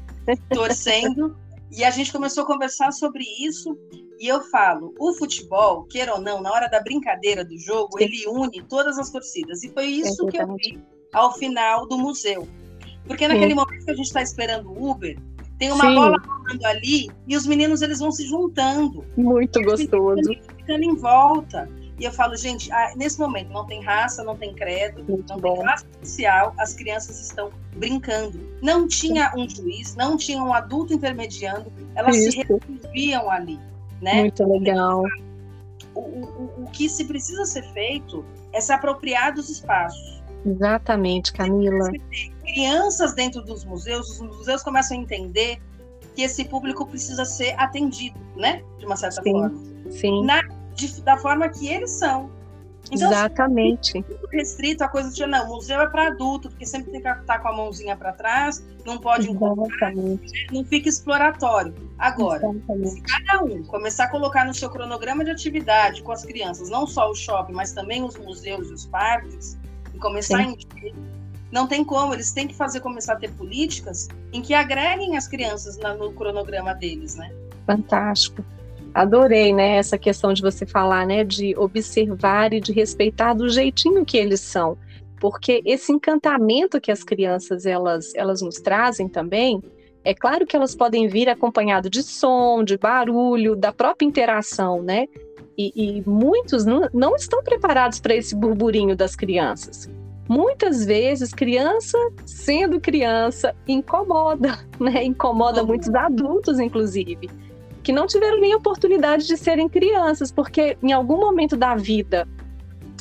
torcendo. 0.48 1.36
E 1.70 1.84
a 1.84 1.90
gente 1.90 2.12
começou 2.12 2.44
a 2.44 2.46
conversar 2.46 2.92
sobre 2.92 3.24
isso. 3.40 3.76
E 4.18 4.26
eu 4.26 4.42
falo, 4.42 4.94
o 4.98 5.14
futebol, 5.14 5.84
queira 5.84 6.14
ou 6.14 6.20
não, 6.20 6.42
na 6.42 6.52
hora 6.52 6.68
da 6.68 6.80
brincadeira 6.80 7.44
do 7.44 7.56
jogo, 7.58 7.98
Sim. 7.98 8.04
ele 8.04 8.26
une 8.28 8.62
todas 8.62 8.98
as 8.98 9.10
torcidas. 9.10 9.62
E 9.62 9.70
foi 9.70 9.86
isso 9.86 10.26
que 10.26 10.36
eu 10.36 10.56
vi 10.56 10.78
ao 11.12 11.32
final 11.34 11.86
do 11.86 11.96
museu. 11.96 12.46
Porque 13.06 13.26
naquele 13.26 13.50
Sim. 13.50 13.56
momento 13.56 13.84
que 13.84 13.90
a 13.90 13.94
gente 13.94 14.06
está 14.06 14.22
esperando 14.22 14.70
o 14.70 14.90
Uber, 14.90 15.18
tem 15.58 15.70
uma 15.72 15.88
Sim. 15.88 15.94
bola 15.94 16.16
rolando 16.18 16.66
ali 16.66 17.08
e 17.26 17.36
os 17.36 17.46
meninos 17.46 17.82
eles 17.82 18.00
vão 18.00 18.10
se 18.10 18.26
juntando. 18.26 19.04
Muito 19.16 19.60
gostoso. 19.62 20.34
ficando 20.56 20.84
em 20.84 20.96
volta. 20.96 21.68
E 22.00 22.04
eu 22.06 22.12
falo, 22.12 22.34
gente, 22.34 22.72
ah, 22.72 22.94
nesse 22.96 23.18
momento 23.18 23.52
não 23.52 23.66
tem 23.66 23.84
raça, 23.84 24.24
não 24.24 24.34
tem 24.34 24.54
credo, 24.54 25.04
Muito 25.04 25.28
não 25.28 25.38
bom. 25.38 25.52
tem 25.52 25.62
classe 25.64 25.84
social, 26.02 26.54
as 26.58 26.72
crianças 26.72 27.20
estão 27.20 27.50
brincando. 27.76 28.40
Não 28.62 28.88
tinha 28.88 29.30
um 29.36 29.46
juiz, 29.46 29.94
não 29.96 30.16
tinha 30.16 30.42
um 30.42 30.54
adulto 30.54 30.94
intermediando, 30.94 31.70
elas 31.94 32.16
Isso. 32.16 32.30
se 32.30 32.38
resolviam 32.38 33.30
ali. 33.30 33.60
Né? 34.00 34.14
Muito 34.14 34.48
legal. 34.48 35.04
O, 35.94 36.00
o, 36.00 36.64
o 36.64 36.70
que 36.72 36.88
se 36.88 37.04
precisa 37.04 37.44
ser 37.44 37.70
feito 37.74 38.24
é 38.50 38.62
se 38.62 38.72
apropriar 38.72 39.34
dos 39.34 39.50
espaços. 39.50 40.22
Exatamente, 40.46 41.34
Camila. 41.34 41.90
Crianças 42.40 43.12
dentro 43.12 43.42
dos 43.42 43.62
museus, 43.62 44.08
os 44.08 44.20
museus 44.20 44.62
começam 44.62 44.96
a 44.96 45.00
entender 45.00 45.60
que 46.16 46.22
esse 46.22 46.46
público 46.46 46.86
precisa 46.86 47.26
ser 47.26 47.54
atendido, 47.60 48.18
né? 48.36 48.62
De 48.78 48.86
uma 48.86 48.96
certa 48.96 49.22
sim, 49.22 49.32
forma. 49.32 49.54
Sim. 49.90 50.24
Na, 50.24 50.40
de, 50.86 51.00
da 51.02 51.16
forma 51.16 51.48
que 51.48 51.68
eles 51.68 51.90
são. 51.90 52.30
Então, 52.90 53.10
Exatamente. 53.10 54.04
restrito 54.32 54.82
a 54.82 54.88
coisa 54.88 55.12
de 55.12 55.24
não, 55.26 55.46
museu 55.46 55.80
é 55.80 55.86
para 55.88 56.08
adulto, 56.08 56.48
porque 56.48 56.66
sempre 56.66 56.90
tem 56.90 57.00
que 57.00 57.08
estar 57.08 57.38
com 57.38 57.48
a 57.48 57.52
mãozinha 57.52 57.96
para 57.96 58.12
trás, 58.12 58.64
não 58.84 58.98
pode 58.98 59.30
encontrar, 59.30 59.92
não 59.94 60.64
fica 60.64 60.88
exploratório. 60.88 61.74
Agora, 61.98 62.44
Exatamente. 62.48 62.90
se 62.90 63.02
cada 63.02 63.44
um 63.44 63.62
começar 63.64 64.04
a 64.04 64.08
colocar 64.08 64.44
no 64.44 64.54
seu 64.54 64.70
cronograma 64.70 65.24
de 65.24 65.30
atividade 65.30 66.02
com 66.02 66.10
as 66.10 66.24
crianças, 66.24 66.68
não 66.68 66.86
só 66.86 67.10
o 67.10 67.14
shopping, 67.14 67.52
mas 67.52 67.72
também 67.72 68.02
os 68.02 68.16
museus 68.16 68.68
e 68.68 68.72
os 68.72 68.86
parques, 68.86 69.56
e 69.94 69.98
começar 69.98 70.38
Sim. 70.38 70.42
a 70.42 70.46
encher, 70.46 70.94
não 71.52 71.68
tem 71.68 71.84
como, 71.84 72.14
eles 72.14 72.32
têm 72.32 72.48
que 72.48 72.54
fazer 72.54 72.80
começar 72.80 73.12
a 73.12 73.16
ter 73.16 73.30
políticas 73.32 74.08
em 74.32 74.42
que 74.42 74.54
agreguem 74.54 75.16
as 75.16 75.28
crianças 75.28 75.76
no 75.76 76.12
cronograma 76.12 76.74
deles, 76.74 77.14
né? 77.14 77.30
Fantástico. 77.66 78.44
Adorei, 78.92 79.52
né, 79.52 79.76
essa 79.76 79.96
questão 79.96 80.32
de 80.32 80.42
você 80.42 80.66
falar, 80.66 81.06
né, 81.06 81.22
de 81.22 81.56
observar 81.56 82.52
e 82.52 82.60
de 82.60 82.72
respeitar 82.72 83.34
do 83.34 83.48
jeitinho 83.48 84.04
que 84.04 84.16
eles 84.16 84.40
são, 84.40 84.76
porque 85.20 85.62
esse 85.64 85.92
encantamento 85.92 86.80
que 86.80 86.90
as 86.90 87.04
crianças 87.04 87.66
elas 87.66 88.12
elas 88.16 88.42
nos 88.42 88.56
trazem 88.56 89.08
também, 89.08 89.62
é 90.02 90.14
claro 90.14 90.46
que 90.46 90.56
elas 90.56 90.74
podem 90.74 91.06
vir 91.06 91.28
acompanhado 91.28 91.88
de 91.88 92.02
som, 92.02 92.64
de 92.64 92.76
barulho, 92.76 93.54
da 93.54 93.72
própria 93.72 94.06
interação, 94.06 94.82
né? 94.82 95.06
E, 95.56 95.98
e 95.98 96.08
muitos 96.08 96.64
não, 96.64 96.88
não 96.92 97.14
estão 97.14 97.42
preparados 97.44 98.00
para 98.00 98.14
esse 98.14 98.34
burburinho 98.34 98.96
das 98.96 99.14
crianças. 99.14 99.90
Muitas 100.26 100.86
vezes, 100.86 101.34
criança 101.34 101.98
sendo 102.24 102.80
criança 102.80 103.54
incomoda, 103.68 104.58
né? 104.80 105.04
Incomoda 105.04 105.60
uhum. 105.60 105.66
muitos 105.66 105.94
adultos, 105.94 106.58
inclusive 106.58 107.28
que 107.82 107.92
não 107.92 108.06
tiveram 108.06 108.40
nem 108.40 108.54
oportunidade 108.54 109.26
de 109.26 109.36
serem 109.36 109.68
crianças, 109.68 110.30
porque 110.30 110.76
em 110.82 110.92
algum 110.92 111.18
momento 111.18 111.56
da 111.56 111.74
vida 111.74 112.28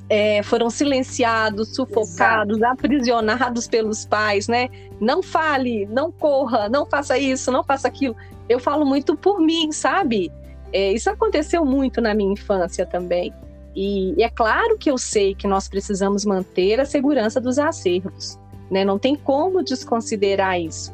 é, 0.10 0.42
foram 0.42 0.70
silenciados, 0.70 1.76
sufocados, 1.76 2.58
Exato. 2.58 2.74
aprisionados 2.74 3.68
pelos 3.68 4.06
pais, 4.06 4.48
né? 4.48 4.70
Não 5.00 5.22
fale, 5.22 5.86
não 5.86 6.12
corra, 6.12 6.68
não 6.68 6.86
faça 6.86 7.18
isso, 7.18 7.52
não 7.52 7.64
faça 7.64 7.88
aquilo. 7.88 8.16
Eu 8.48 8.60
falo 8.60 8.86
muito 8.86 9.16
por 9.16 9.40
mim, 9.40 9.72
sabe? 9.72 10.32
É, 10.74 10.92
isso 10.92 11.10
aconteceu 11.10 11.64
muito 11.64 12.02
na 12.02 12.14
minha 12.14 12.34
infância 12.34 12.86
também. 12.86 13.32
E, 13.76 14.16
e, 14.20 14.24
é 14.24 14.30
claro 14.30 14.78
que 14.78 14.90
eu 14.90 14.98
sei 14.98 15.36
que 15.36 15.48
nós 15.48 15.68
precisamos 15.68 16.26
manter 16.26 16.80
a 16.80 16.86
segurança 16.86 17.40
dos 17.40 17.60
acervos, 17.60 18.40
né? 18.72 18.84
Não 18.84 18.98
tem 18.98 19.16
como 19.16 19.64
desconsiderar 19.64 20.60
isso. 20.60 20.92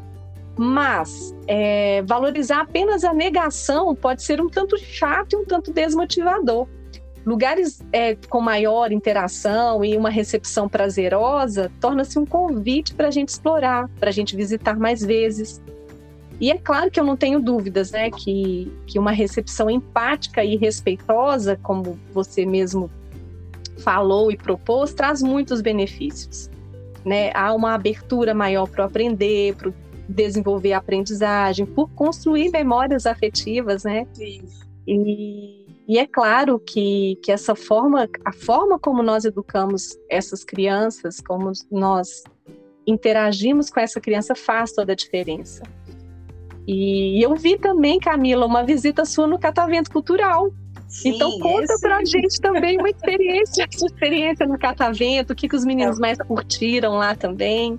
Mas 0.57 1.35
é, 1.47 2.01
valorizar 2.03 2.61
apenas 2.61 3.03
a 3.03 3.13
negação 3.13 3.93
pode 3.93 4.23
ser 4.23 4.39
um 4.39 4.49
tanto 4.49 4.77
chato 4.77 5.33
e 5.33 5.35
um 5.35 5.45
tanto 5.45 5.71
desmotivador. 5.71 6.67
Lugares 7.25 7.83
é, 7.91 8.15
com 8.29 8.39
maior 8.39 8.91
interação 8.91 9.83
e 9.83 9.97
uma 9.97 10.11
recepção 10.11 10.69
prazerosa 10.69 11.71
torna-se 11.81 12.19
um 12.19 12.25
convite 12.25 12.93
para 12.93 13.07
a 13.07 13.11
gente 13.11 13.29
explorar, 13.29 13.89
para 13.99 14.09
a 14.09 14.13
gente 14.13 14.35
visitar 14.35 14.77
mais 14.77 15.03
vezes. 15.03 15.59
E 16.39 16.51
é 16.51 16.57
claro 16.57 16.91
que 16.91 16.99
eu 16.99 17.03
não 17.03 17.17
tenho 17.17 17.39
dúvidas, 17.39 17.91
né, 17.91 18.11
que, 18.11 18.71
que 18.85 18.99
uma 18.99 19.11
recepção 19.11 19.69
empática 19.69 20.43
e 20.43 20.55
respeitosa, 20.55 21.57
como 21.63 21.97
você 22.13 22.45
mesmo 22.45 22.91
falou 23.77 24.31
e 24.31 24.37
propôs, 24.37 24.93
traz 24.93 25.21
muitos 25.21 25.61
benefícios. 25.61 26.49
Né? 27.03 27.31
Há 27.33 27.53
uma 27.53 27.73
abertura 27.73 28.33
maior 28.33 28.67
para 28.67 28.85
aprender, 28.85 29.55
para 29.55 29.71
desenvolver 30.07 30.73
a 30.73 30.77
aprendizagem, 30.77 31.65
por 31.65 31.89
construir 31.91 32.51
memórias 32.51 33.05
afetivas, 33.05 33.83
né? 33.83 34.07
Isso. 34.19 34.65
E, 34.87 35.65
e 35.87 35.97
é 35.97 36.05
claro 36.05 36.59
que, 36.59 37.17
que 37.23 37.31
essa 37.31 37.55
forma, 37.55 38.07
a 38.23 38.33
forma 38.33 38.79
como 38.79 39.01
nós 39.01 39.25
educamos 39.25 39.97
essas 40.09 40.43
crianças, 40.43 41.19
como 41.19 41.51
nós 41.71 42.23
interagimos 42.87 43.69
com 43.69 43.79
essa 43.79 43.99
criança 43.99 44.35
faz 44.35 44.71
toda 44.71 44.93
a 44.93 44.95
diferença. 44.95 45.63
E 46.67 47.23
eu 47.23 47.35
vi 47.35 47.57
também, 47.57 47.99
Camila, 47.99 48.45
uma 48.45 48.63
visita 48.63 49.05
sua 49.05 49.27
no 49.27 49.37
Catavento 49.37 49.91
Cultural. 49.91 50.51
Sim, 50.87 51.15
então 51.15 51.39
conta 51.39 51.73
esse... 51.73 51.81
pra 51.81 52.03
gente 52.05 52.39
também 52.39 52.77
uma 52.77 52.89
experiência, 52.89 53.67
sua 53.75 53.87
experiência 53.87 54.45
no 54.45 54.57
Catavento, 54.57 55.33
o 55.33 55.35
que, 55.35 55.47
que 55.47 55.55
os 55.55 55.65
meninos 55.65 55.97
é. 55.97 56.01
mais 56.01 56.17
curtiram 56.17 56.93
lá 56.93 57.15
também. 57.15 57.77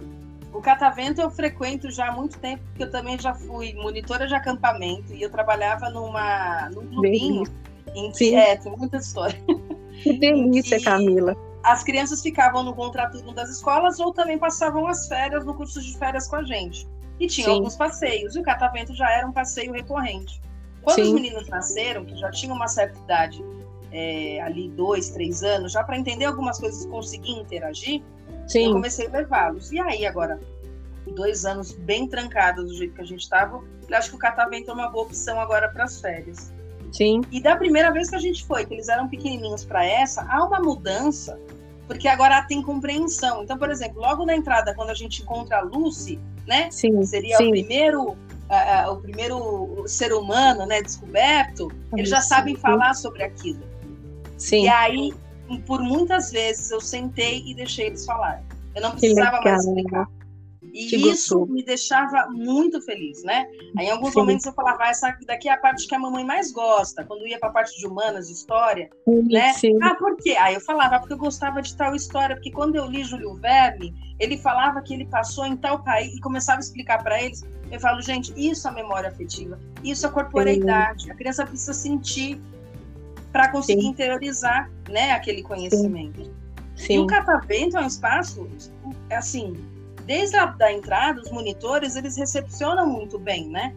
O 0.57 0.61
catavento 0.63 1.21
eu 1.21 1.31
frequento 1.31 1.91
já 1.91 2.09
há 2.09 2.13
muito 2.13 2.39
tempo, 2.39 2.63
porque 2.65 2.85
eu 2.85 2.91
também 2.91 3.19
já 3.19 3.35
fui 3.35 3.75
monitora 3.75 4.27
de 4.27 4.35
acampamento 4.35 5.13
e 5.13 5.21
eu 5.21 5.29
trabalhava 5.29 5.91
numa, 5.91 6.71
num 6.71 6.87
clubinho 6.87 7.43
em 7.95 8.11
que 8.11 8.35
é, 8.35 8.57
tem 8.57 8.75
muita 8.75 8.97
história. 8.97 9.39
Que 10.03 10.13
delícia, 10.13 10.79
Camila. 10.83 11.35
As 11.63 11.83
crianças 11.83 12.21
ficavam 12.21 12.63
no 12.63 12.75
contraturno 12.75 13.33
das 13.33 13.49
escolas 13.49 13.99
ou 13.99 14.13
também 14.13 14.39
passavam 14.39 14.87
as 14.87 15.09
férias 15.09 15.45
no 15.47 15.55
curso 15.55 15.81
de 15.81 15.99
férias 15.99 16.29
com 16.29 16.37
a 16.37 16.43
gente. 16.43 16.87
E 17.19 17.27
tinha 17.27 17.47
Sim. 17.47 17.55
alguns 17.55 17.77
passeios, 17.77 18.37
e 18.37 18.39
o 18.39 18.43
catavento 18.43 18.95
já 18.95 19.11
era 19.11 19.27
um 19.27 19.33
passeio 19.33 19.73
recorrente. 19.73 20.41
Quando 20.83 20.97
Sim. 20.97 21.03
os 21.03 21.13
meninos 21.13 21.49
nasceram, 21.49 22.05
que 22.05 22.15
já 22.15 22.31
tinham 22.31 22.55
uma 22.55 22.69
certa 22.69 22.99
idade, 22.99 23.43
é, 23.91 24.39
ali 24.43 24.69
dois, 24.69 25.09
três 25.09 25.43
anos, 25.43 25.73
já 25.73 25.83
para 25.83 25.99
entender 25.99 26.27
algumas 26.27 26.61
coisas 26.61 26.85
e 26.85 26.89
conseguir 26.89 27.33
interagir, 27.33 28.03
Sim. 28.47 28.67
Eu 28.67 28.73
comecei 28.73 29.07
a 29.07 29.11
levá-los. 29.11 29.73
E 29.73 29.81
aí, 29.81 30.07
agora, 30.07 30.41
dois 31.15 31.45
anos 31.45 31.73
bem 31.73 32.09
trancados 32.09 32.67
do 32.67 32.75
jeito 32.75 32.95
que 32.95 33.01
a 33.01 33.05
gente 33.05 33.21
estava, 33.21 33.63
eu 33.89 33.97
acho 33.97 34.11
que 34.11 34.17
o 34.17 34.19
catavento 34.19 34.71
é 34.71 34.75
uma 34.75 34.89
boa 34.89 35.05
opção 35.05 35.41
agora 35.41 35.69
para 35.69 35.85
as 35.85 36.01
férias. 36.01 36.53
Sim. 36.93 37.21
E 37.31 37.41
da 37.41 37.57
primeira 37.57 37.91
vez 37.91 38.09
que 38.09 38.17
a 38.17 38.21
gente 38.21 38.45
foi, 38.45 38.65
que 38.65 38.75
eles 38.75 38.89
eram 38.89 39.09
pequenininhos 39.09 39.65
para 39.65 39.85
essa, 39.85 40.27
há 40.29 40.45
uma 40.45 40.61
mudança, 40.61 41.39
porque 41.87 42.09
agora 42.09 42.43
tem 42.43 42.63
compreensão. 42.63 43.43
Então, 43.43 43.59
por 43.59 43.71
exemplo, 43.71 44.01
logo 44.01 44.25
na 44.25 44.35
entrada, 44.35 44.75
quando 44.75 44.91
a 44.91 44.95
gente 44.95 45.23
encontra 45.23 45.59
a 45.59 45.61
Lucy, 45.61 46.19
né? 46.47 46.71
Sim. 46.71 47.05
Seria 47.05 47.37
sim. 47.37 47.49
o 47.49 47.51
primeiro 47.51 48.17
uh, 48.49 48.93
o 48.93 48.97
primeiro 48.97 49.85
ser 49.87 50.13
humano, 50.13 50.67
né, 50.67 50.83
descoberto, 50.83 51.71
eles 51.97 52.09
já 52.09 52.21
sabem 52.21 52.57
falar 52.57 52.95
sobre 52.95 53.23
aquilo. 53.23 53.63
Sim. 54.37 54.65
E 54.65 54.69
aí 54.69 55.15
por 55.67 55.81
muitas 55.81 56.31
vezes 56.31 56.71
eu 56.71 56.81
sentei 56.81 57.43
e 57.47 57.55
deixei 57.55 57.87
eles 57.87 58.05
falar. 58.05 58.43
Eu 58.75 58.83
não 58.83 58.91
precisava 58.93 59.41
mais 59.41 59.65
explicar. 59.65 60.07
E 60.77 61.11
isso 61.11 61.39
gostou. 61.39 61.47
me 61.47 61.63
deixava 61.65 62.27
muito 62.29 62.83
feliz, 62.83 63.23
né? 63.25 63.47
Aí, 63.79 63.87
em 63.87 63.91
alguns 63.91 64.13
Sim. 64.13 64.21
momentos 64.21 64.45
eu 64.45 64.53
falava, 64.53 64.85
ah, 64.85 64.91
essa 64.91 65.17
daqui 65.27 65.49
é 65.49 65.53
a 65.53 65.57
parte 65.57 65.89
que 65.89 65.95
a 65.95 65.99
mamãe 65.99 66.23
mais 66.23 66.53
gosta, 66.53 67.03
quando 67.03 67.27
ia 67.27 67.39
para 67.39 67.49
a 67.49 67.53
parte 67.53 67.79
de 67.79 67.87
humanas, 67.87 68.27
de 68.27 68.35
história, 68.35 68.91
Sim, 69.09 69.23
né? 69.23 69.55
Sim. 69.55 69.79
Ah, 69.83 69.95
por 69.95 70.17
quê? 70.17 70.37
Aí 70.39 70.55
eu 70.55 70.61
falava, 70.61 70.99
porque 70.99 71.15
eu 71.15 71.19
gostava 71.19 71.63
de 71.63 71.75
tal 71.75 71.95
história, 71.95 72.37
porque 72.37 72.51
quando 72.51 72.77
eu 72.77 72.87
li 72.87 73.03
Júlio 73.05 73.35
Verne, 73.37 73.95
ele 74.21 74.37
falava 74.37 74.83
que 74.83 74.93
ele 74.93 75.07
passou 75.07 75.47
em 75.47 75.57
tal 75.57 75.83
país 75.83 76.15
e 76.15 76.21
começava 76.21 76.59
a 76.59 76.61
explicar 76.61 77.03
para 77.03 77.23
eles. 77.23 77.43
Eu 77.71 77.81
falo, 77.81 78.03
gente, 78.03 78.33
isso 78.37 78.69
é 78.69 78.71
memória 78.71 79.09
afetiva, 79.09 79.59
isso 79.83 80.07
é 80.07 80.11
corporeidade. 80.11 81.11
A 81.11 81.15
criança 81.15 81.47
precisa 81.47 81.73
sentir 81.73 82.39
para 83.37 83.49
conseguir 83.49 83.83
Sim. 83.83 83.89
interiorizar 83.89 84.71
né, 84.89 85.13
aquele 85.13 85.43
conhecimento. 85.43 86.25
Sim. 86.25 86.31
Sim. 86.75 86.95
E 86.95 86.99
o 87.01 87.07
catavento 87.07 87.77
é 87.77 87.81
um 87.83 87.87
espaço, 87.87 88.49
assim, 89.13 89.55
desde 90.07 90.37
a 90.37 90.47
da 90.47 90.73
entrada, 90.73 91.21
os 91.21 91.31
monitores, 91.31 91.97
eles 91.97 92.17
recepcionam 92.17 92.87
muito 92.87 93.19
bem, 93.19 93.47
né? 93.47 93.75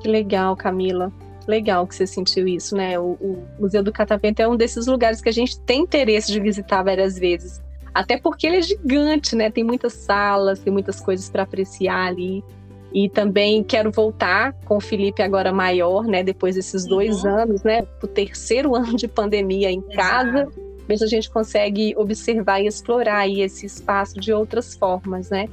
Que 0.00 0.08
legal, 0.08 0.56
Camila. 0.56 1.12
Legal 1.46 1.86
que 1.86 1.94
você 1.94 2.06
sentiu 2.06 2.48
isso, 2.48 2.74
né? 2.74 2.98
O, 2.98 3.18
o 3.20 3.46
Museu 3.60 3.82
do 3.82 3.92
Catavento 3.92 4.40
é 4.40 4.48
um 4.48 4.56
desses 4.56 4.86
lugares 4.86 5.20
que 5.20 5.28
a 5.28 5.32
gente 5.32 5.60
tem 5.60 5.82
interesse 5.82 6.32
de 6.32 6.40
visitar 6.40 6.82
várias 6.82 7.18
vezes. 7.18 7.60
Até 7.92 8.16
porque 8.18 8.46
ele 8.46 8.56
é 8.56 8.62
gigante, 8.62 9.36
né? 9.36 9.50
Tem 9.50 9.62
muitas 9.62 9.92
salas, 9.92 10.58
tem 10.58 10.72
muitas 10.72 11.00
coisas 11.00 11.28
para 11.28 11.42
apreciar 11.42 12.06
ali. 12.06 12.42
E 12.94 13.08
também 13.08 13.64
quero 13.64 13.90
voltar 13.90 14.52
com 14.64 14.76
o 14.76 14.80
Felipe 14.80 15.20
agora 15.20 15.52
maior, 15.52 16.04
né? 16.04 16.22
Depois 16.22 16.54
desses 16.54 16.86
dois 16.86 17.24
uhum. 17.24 17.36
anos, 17.36 17.62
né? 17.64 17.84
O 18.00 18.06
terceiro 18.06 18.72
ano 18.76 18.94
de 18.96 19.08
pandemia 19.08 19.68
em 19.68 19.80
Exato. 19.80 19.96
casa, 19.96 20.48
ver 20.86 20.98
se 20.98 21.04
a 21.04 21.08
gente 21.08 21.28
consegue 21.28 21.92
observar 21.96 22.60
e 22.60 22.68
explorar 22.68 23.18
aí 23.18 23.40
esse 23.40 23.66
espaço 23.66 24.20
de 24.20 24.32
outras 24.32 24.76
formas, 24.76 25.28
né? 25.28 25.48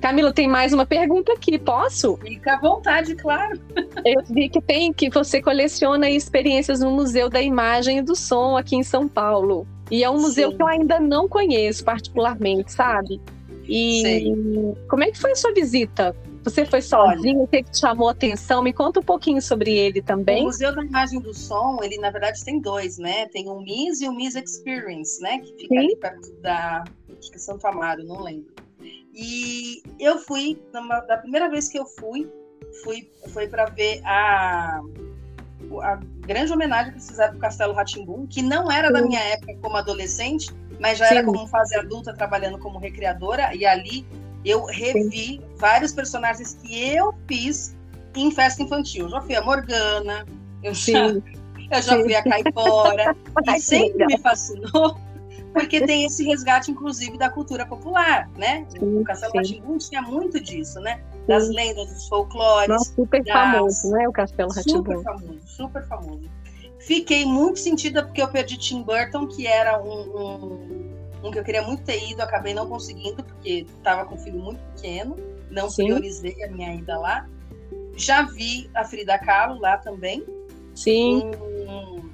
Camila, 0.00 0.32
tem 0.32 0.48
mais 0.48 0.72
uma 0.72 0.86
pergunta 0.86 1.32
aqui, 1.32 1.58
posso? 1.58 2.16
Fica 2.18 2.54
à 2.54 2.60
vontade, 2.60 3.14
claro. 3.16 3.60
Eu 4.04 4.22
vi 4.30 4.48
que 4.48 4.60
tem 4.60 4.92
que 4.92 5.10
você 5.10 5.42
coleciona 5.42 6.08
experiências 6.08 6.80
no 6.80 6.90
Museu 6.90 7.28
da 7.28 7.42
Imagem 7.42 7.98
e 7.98 8.02
do 8.02 8.16
Som 8.16 8.56
aqui 8.56 8.76
em 8.76 8.82
São 8.82 9.06
Paulo. 9.06 9.66
E 9.90 10.02
é 10.02 10.08
um 10.08 10.20
museu 10.20 10.50
Sim. 10.50 10.56
que 10.56 10.62
eu 10.62 10.66
ainda 10.68 11.00
não 11.00 11.28
conheço 11.28 11.84
particularmente, 11.84 12.72
sabe? 12.72 13.20
E 13.68 14.02
Sim. 14.02 14.74
como 14.88 15.04
é 15.04 15.10
que 15.10 15.18
foi 15.18 15.32
a 15.32 15.36
sua 15.36 15.52
visita? 15.52 16.16
Você 16.42 16.64
foi 16.64 16.80
sozinho? 16.80 17.42
O 17.42 17.46
que, 17.46 17.62
te 17.62 17.78
chamou 17.78 18.08
a 18.08 18.12
atenção? 18.12 18.62
Me 18.62 18.72
conta 18.72 19.00
um 19.00 19.02
pouquinho 19.02 19.42
sobre 19.42 19.76
ele 19.76 20.00
também. 20.00 20.42
O 20.42 20.44
Museu 20.46 20.74
da 20.74 20.82
Imagem 20.82 21.20
do 21.20 21.34
Som, 21.34 21.78
ele 21.82 21.98
na 21.98 22.10
verdade 22.10 22.42
tem 22.44 22.60
dois, 22.60 22.98
né? 22.98 23.26
Tem 23.26 23.48
o 23.48 23.60
MIS 23.60 24.00
e 24.00 24.08
o 24.08 24.12
MIS 24.12 24.36
Experience, 24.36 25.20
né? 25.20 25.38
Que 25.40 25.52
fica 25.52 25.74
Sim. 25.74 25.78
ali 25.78 25.96
perto 25.96 26.32
da 26.40 26.84
acho 27.18 27.30
que 27.30 27.36
é 27.36 27.40
Santo 27.40 27.66
Amaro, 27.66 28.02
não 28.04 28.22
lembro. 28.22 28.54
E 29.12 29.82
eu 29.98 30.18
fui, 30.18 30.58
numa, 30.72 31.00
da 31.00 31.18
primeira 31.18 31.48
vez 31.50 31.68
que 31.68 31.78
eu 31.78 31.84
fui, 31.84 32.30
fui 32.82 33.10
foi 33.32 33.46
para 33.46 33.66
ver 33.66 34.00
a, 34.04 34.80
a 35.82 36.00
grande 36.20 36.52
homenagem 36.52 36.94
que 36.94 37.00
fizeram 37.00 37.32
para 37.32 37.38
o 37.38 37.40
Castelo 37.40 37.74
Ratimbum, 37.74 38.26
que 38.26 38.40
não 38.40 38.70
era 38.70 38.88
Sim. 38.88 38.94
da 38.94 39.02
minha 39.02 39.20
época 39.20 39.56
como 39.60 39.76
adolescente, 39.76 40.50
mas 40.78 40.98
já 40.98 41.06
Sim. 41.06 41.16
era 41.16 41.24
como 41.24 41.46
fase 41.46 41.76
adulta 41.76 42.14
trabalhando 42.14 42.58
como 42.58 42.78
recreadora, 42.78 43.54
e 43.54 43.66
ali 43.66 44.06
eu 44.44 44.64
revi 44.64 45.40
vários 45.56 45.92
personagens 45.92 46.54
que 46.62 46.94
eu 46.94 47.14
fiz 47.26 47.76
em 48.16 48.30
festa 48.30 48.62
infantil. 48.62 49.04
Eu 49.06 49.10
já 49.10 49.20
fui 49.20 49.34
a 49.34 49.42
Morgana, 49.42 50.26
eu 50.62 50.74
já, 50.74 51.08
eu 51.70 51.82
já 51.82 52.00
fui 52.00 52.14
a 52.14 52.22
Caipora, 52.22 53.16
e 53.54 53.60
sempre 53.60 54.06
me 54.06 54.18
fascinou 54.18 54.96
porque 55.52 55.84
tem 55.84 56.04
esse 56.04 56.24
resgate, 56.24 56.70
inclusive, 56.70 57.18
da 57.18 57.28
cultura 57.28 57.66
popular, 57.66 58.28
né? 58.36 58.64
Sim, 58.68 58.98
o 58.98 59.04
Castelo 59.04 59.32
Ratimbun 59.34 59.78
tinha 59.78 60.02
muito 60.02 60.40
disso, 60.40 60.80
né? 60.80 61.02
Das 61.26 61.46
sim. 61.46 61.54
lendas, 61.54 61.88
dos 61.88 62.08
folclores. 62.08 62.68
Nossa, 62.68 62.94
super 62.94 63.24
das... 63.24 63.32
famoso, 63.32 63.90
né? 63.90 64.08
O 64.08 64.12
Castelo 64.12 64.50
Ratimbun. 64.50 64.78
Super 64.78 65.02
famoso, 65.02 65.40
super 65.46 65.88
famoso. 65.88 66.30
Fiquei 66.78 67.26
muito 67.26 67.58
sentida 67.58 68.02
porque 68.02 68.22
eu 68.22 68.28
perdi 68.28 68.56
Tim 68.56 68.82
Burton, 68.82 69.26
que 69.26 69.46
era 69.46 69.82
um, 69.82 70.00
um, 70.00 70.89
um 71.22 71.30
que 71.30 71.38
eu 71.38 71.44
queria 71.44 71.62
muito 71.62 71.82
ter 71.82 72.10
ido, 72.10 72.22
acabei 72.22 72.54
não 72.54 72.68
conseguindo, 72.68 73.22
porque 73.22 73.66
estava 73.76 74.04
com 74.04 74.14
um 74.14 74.18
filho 74.18 74.38
muito 74.38 74.60
pequeno, 74.74 75.16
não 75.50 75.68
sim. 75.68 75.84
priorizei 75.84 76.42
a 76.44 76.48
minha 76.48 76.74
ida 76.74 76.98
lá. 76.98 77.28
Já 77.96 78.22
vi 78.22 78.70
a 78.74 78.84
Frida 78.84 79.18
Kahlo 79.18 79.60
lá 79.60 79.76
também. 79.76 80.24
Sim. 80.74 81.30
Um, 81.68 82.10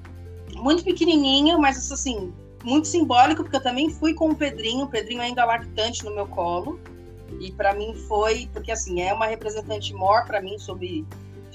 muito 0.60 0.82
pequenininha, 0.82 1.56
mas 1.58 1.90
assim, 1.92 2.32
muito 2.64 2.88
simbólico, 2.88 3.42
porque 3.42 3.56
eu 3.56 3.62
também 3.62 3.90
fui 3.90 4.14
com 4.14 4.30
o 4.30 4.34
Pedrinho, 4.34 4.86
o 4.86 4.88
Pedrinho 4.88 5.20
ainda 5.20 5.44
lactante 5.44 6.04
no 6.04 6.14
meu 6.14 6.26
colo. 6.26 6.80
E 7.40 7.52
para 7.52 7.74
mim 7.74 7.94
foi, 8.08 8.48
porque 8.52 8.72
assim, 8.72 9.02
é 9.02 9.12
uma 9.12 9.26
representante 9.26 9.92
maior 9.92 10.26
para 10.26 10.40
mim 10.40 10.58
sobre 10.58 11.04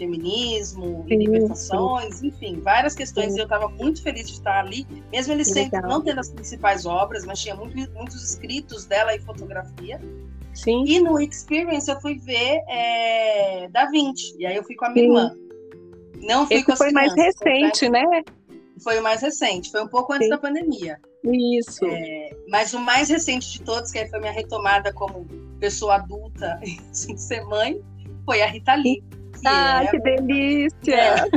feminismo, 0.01 1.05
sim, 1.08 1.15
libertações, 1.15 2.15
sim. 2.15 2.27
enfim, 2.27 2.60
várias 2.60 2.96
questões. 2.96 3.34
Sim. 3.34 3.38
E 3.38 3.39
eu 3.39 3.43
estava 3.43 3.67
muito 3.70 4.01
feliz 4.01 4.27
de 4.27 4.34
estar 4.34 4.60
ali, 4.60 4.88
mesmo 5.12 5.34
ele 5.34 5.46
sempre 5.46 5.79
não 5.81 6.01
tendo 6.01 6.20
as 6.20 6.29
principais 6.31 6.88
obras, 6.88 7.24
mas 7.24 7.39
tinha 7.39 7.55
muito, 7.55 7.75
muitos 7.93 8.24
escritos 8.24 8.86
dela 8.86 9.15
e 9.15 9.20
fotografia. 9.20 10.01
Sim. 10.55 10.84
E 10.88 11.00
no 11.00 11.20
Experience 11.22 11.89
eu 11.89 12.01
fui 12.01 12.17
ver 12.17 12.62
é, 12.67 13.70
Da 13.70 13.86
Vinci, 13.86 14.36
e 14.39 14.46
aí 14.46 14.55
eu 14.55 14.63
fui 14.63 14.75
com 14.75 14.86
a 14.86 14.89
minha 14.89 15.05
irmã. 15.05 15.36
Não 16.22 16.48
fui 16.48 16.58
Esse 16.58 16.65
com 16.65 16.72
as 16.74 16.77
foi 16.79 16.89
crianças, 16.89 17.15
mais 17.15 17.36
recente, 17.36 17.89
né? 17.89 18.24
Foi 18.84 19.00
o 19.00 19.03
mais 19.03 19.22
recente, 19.22 19.72
foi 19.72 19.84
um 19.84 19.88
pouco 19.88 20.13
antes 20.13 20.29
da 20.29 20.38
pandemia. 20.38 21.00
Isso. 21.24 21.86
É, 21.86 22.31
mas 22.50 22.74
o 22.74 22.79
mais 22.79 23.08
recente 23.10 23.51
de 23.51 23.62
todos, 23.62 23.91
que 23.91 24.00
aí 24.00 24.10
foi 24.10 24.20
minha 24.20 24.31
retomada 24.31 24.91
como 24.91 25.27
pessoa 25.60 25.96
adulta, 25.96 26.60
sem 26.91 27.15
ser 27.15 27.46
mãe, 27.46 27.79
foi 28.25 28.41
a 28.41 28.48
Rita 28.48 28.74
Lee. 28.74 29.03
Que 29.41 29.48
ah, 29.48 29.83
é, 29.83 29.88
que 29.88 30.00
delícia! 30.00 30.95
É. 30.95 31.29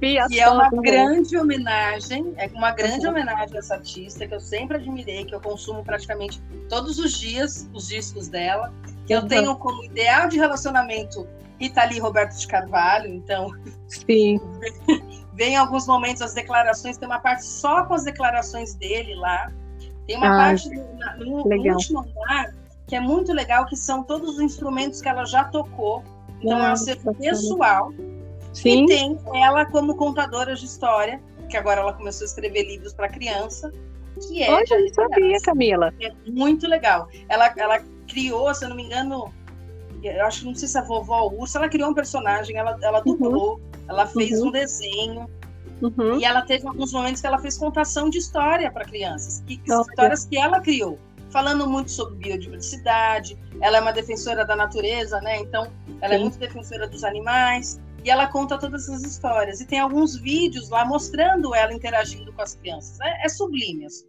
e 0.30 0.38
é 0.38 0.48
uma 0.50 0.68
grande 0.68 1.36
homenagem, 1.36 2.34
é 2.36 2.46
uma 2.48 2.72
grande 2.72 3.06
uhum. 3.06 3.12
homenagem 3.12 3.56
a 3.56 3.58
essa 3.58 3.74
artista 3.74 4.26
que 4.26 4.34
eu 4.34 4.40
sempre 4.40 4.76
admirei, 4.76 5.24
que 5.24 5.34
eu 5.34 5.40
consumo 5.40 5.82
praticamente 5.82 6.42
todos 6.68 6.98
os 6.98 7.18
dias 7.18 7.68
os 7.72 7.88
discos 7.88 8.28
dela, 8.28 8.72
que 9.06 9.14
uhum. 9.14 9.22
eu 9.22 9.26
tenho 9.28 9.56
como 9.56 9.82
ideal 9.84 10.28
de 10.28 10.36
relacionamento 10.36 11.26
Rita 11.58 11.84
Lee 11.84 11.96
e 11.96 12.00
Roberto 12.00 12.36
de 12.36 12.46
Carvalho, 12.46 13.08
então. 13.08 13.50
Sim. 13.88 14.38
Vem 15.34 15.54
em 15.54 15.56
alguns 15.56 15.86
momentos 15.86 16.20
as 16.20 16.34
declarações, 16.34 16.98
tem 16.98 17.08
uma 17.08 17.20
parte 17.20 17.46
só 17.46 17.84
com 17.86 17.94
as 17.94 18.04
declarações 18.04 18.74
dele 18.74 19.14
lá. 19.14 19.50
Tem 20.06 20.16
uma 20.16 20.34
ah, 20.34 20.36
parte 20.36 20.68
no, 20.68 21.44
no, 21.44 21.44
no 21.44 21.72
último 21.72 22.00
andar 22.00 22.52
que 22.90 22.96
é 22.96 23.00
muito 23.00 23.32
legal, 23.32 23.66
que 23.66 23.76
são 23.76 24.02
todos 24.02 24.30
os 24.30 24.40
instrumentos 24.40 25.00
que 25.00 25.08
ela 25.08 25.24
já 25.24 25.44
tocou. 25.44 26.02
Então 26.40 26.58
ah, 26.58 26.66
é 26.66 26.68
um 26.70 26.72
acervo 26.72 27.14
pessoal. 27.14 27.92
Sim. 28.52 28.84
E 28.84 28.86
tem 28.86 29.18
ela 29.34 29.64
como 29.66 29.94
contadora 29.96 30.54
de 30.54 30.64
história, 30.64 31.20
que 31.48 31.56
agora 31.56 31.80
ela 31.80 31.92
começou 31.92 32.24
a 32.24 32.28
escrever 32.28 32.64
livros 32.66 32.92
para 32.92 33.08
criança. 33.08 33.72
Que 34.28 34.42
é 34.42 34.52
Hoje 34.52 34.74
eu 34.74 34.80
não 34.80 34.94
sabia, 34.94 35.40
Camila. 35.40 35.94
É 36.00 36.12
muito 36.26 36.66
legal. 36.66 37.08
Ela, 37.28 37.52
ela 37.56 37.80
criou, 38.08 38.52
se 38.54 38.64
eu 38.64 38.70
não 38.70 38.76
me 38.76 38.84
engano, 38.84 39.32
eu 40.02 40.24
acho 40.26 40.40
que 40.40 40.46
não 40.46 40.54
sei 40.54 40.68
se 40.68 40.78
a 40.78 40.82
vovó 40.82 41.28
Ursa, 41.28 41.58
ela 41.58 41.68
criou 41.68 41.90
um 41.90 41.94
personagem, 41.94 42.56
ela, 42.56 42.76
ela 42.82 42.98
uhum. 42.98 43.04
dublou, 43.04 43.54
uhum. 43.54 43.60
ela 43.88 44.06
fez 44.06 44.40
uhum. 44.40 44.48
um 44.48 44.50
desenho. 44.50 45.30
Uhum. 45.80 46.18
E 46.18 46.24
ela 46.24 46.42
teve 46.42 46.66
alguns 46.66 46.92
momentos 46.92 47.20
que 47.20 47.26
ela 47.26 47.38
fez 47.38 47.56
contação 47.56 48.10
de 48.10 48.18
história 48.18 48.70
para 48.70 48.84
crianças, 48.84 49.42
que, 49.46 49.54
histórias 49.54 50.26
que 50.26 50.36
ela 50.36 50.60
criou, 50.60 50.98
falando 51.30 51.68
muito 51.68 51.90
sobre 51.90 52.16
biodiversidade. 52.16 53.38
Ela 53.60 53.78
é 53.78 53.80
uma 53.80 53.92
defensora 53.92 54.44
da 54.44 54.56
natureza, 54.56 55.20
né? 55.20 55.38
Então, 55.38 55.70
ela 56.00 56.14
é 56.14 56.16
Sim. 56.16 56.22
é 56.22 56.24
muito 56.24 56.38
defensora 56.38 56.88
dos 56.88 57.04
animais. 57.04 57.80
E 58.04 58.10
ela 58.10 58.26
conta 58.26 58.58
todas 58.58 58.88
essas 58.88 59.02
histórias. 59.02 59.60
E 59.60 59.66
tem 59.66 59.78
alguns 59.78 60.16
vídeos 60.16 60.70
lá 60.70 60.84
mostrando 60.84 61.54
ela 61.54 61.72
interagindo 61.72 62.32
com 62.32 62.40
as 62.40 62.54
crianças. 62.54 62.98
É, 63.00 63.26
é 63.26 63.28
sublime. 63.28 63.86
Assim. 63.86 64.06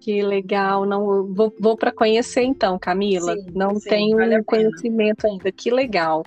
Que 0.00 0.22
legal, 0.22 0.86
não 0.86 1.32
vou, 1.32 1.54
vou 1.60 1.76
para 1.76 1.92
conhecer 1.92 2.42
então, 2.42 2.78
Camila. 2.78 3.36
Sim, 3.36 3.46
não 3.54 3.78
sim, 3.78 3.88
tenho 3.88 4.16
vale 4.16 4.42
conhecimento 4.42 5.26
ainda. 5.26 5.52
Que 5.52 5.70
legal. 5.70 6.24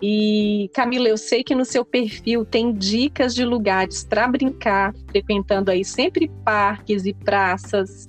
E 0.00 0.70
Camila, 0.72 1.08
eu 1.08 1.18
sei 1.18 1.44
que 1.44 1.54
no 1.54 1.64
seu 1.64 1.84
perfil 1.84 2.44
tem 2.44 2.72
dicas 2.72 3.34
de 3.34 3.44
lugares 3.44 4.04
para 4.04 4.26
brincar, 4.28 4.94
frequentando 5.10 5.70
aí 5.70 5.84
sempre 5.84 6.30
parques 6.44 7.04
e 7.04 7.12
praças, 7.12 8.08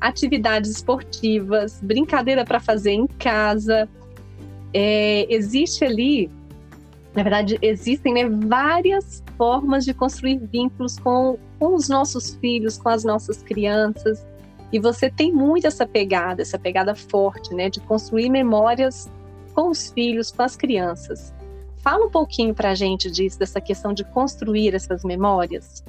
atividades 0.00 0.70
esportivas, 0.70 1.80
brincadeira 1.82 2.44
para 2.44 2.58
fazer 2.58 2.92
em 2.92 3.06
casa. 3.06 3.88
É, 4.72 5.26
existe 5.28 5.84
ali, 5.84 6.30
na 7.14 7.22
verdade, 7.22 7.58
existem 7.60 8.14
né, 8.14 8.28
várias 8.28 9.22
formas 9.36 9.84
de 9.84 9.92
construir 9.92 10.38
vínculos 10.38 10.98
com 10.98 11.38
com 11.60 11.74
os 11.74 11.90
nossos 11.90 12.34
filhos, 12.36 12.78
com 12.78 12.88
as 12.88 13.04
nossas 13.04 13.42
crianças. 13.42 14.26
E 14.72 14.80
você 14.80 15.10
tem 15.10 15.30
muito 15.30 15.66
essa 15.66 15.86
pegada, 15.86 16.40
essa 16.40 16.58
pegada 16.58 16.94
forte, 16.94 17.54
né, 17.54 17.68
de 17.68 17.80
construir 17.80 18.30
memórias 18.30 19.10
com 19.52 19.68
os 19.68 19.90
filhos, 19.90 20.32
com 20.32 20.42
as 20.42 20.56
crianças. 20.56 21.34
Fala 21.82 22.06
um 22.06 22.10
pouquinho 22.10 22.54
para 22.54 22.70
a 22.70 22.74
gente 22.74 23.10
disso, 23.10 23.38
dessa 23.38 23.60
questão 23.60 23.92
de 23.92 24.04
construir 24.04 24.74
essas 24.74 25.04
memórias. 25.04 25.84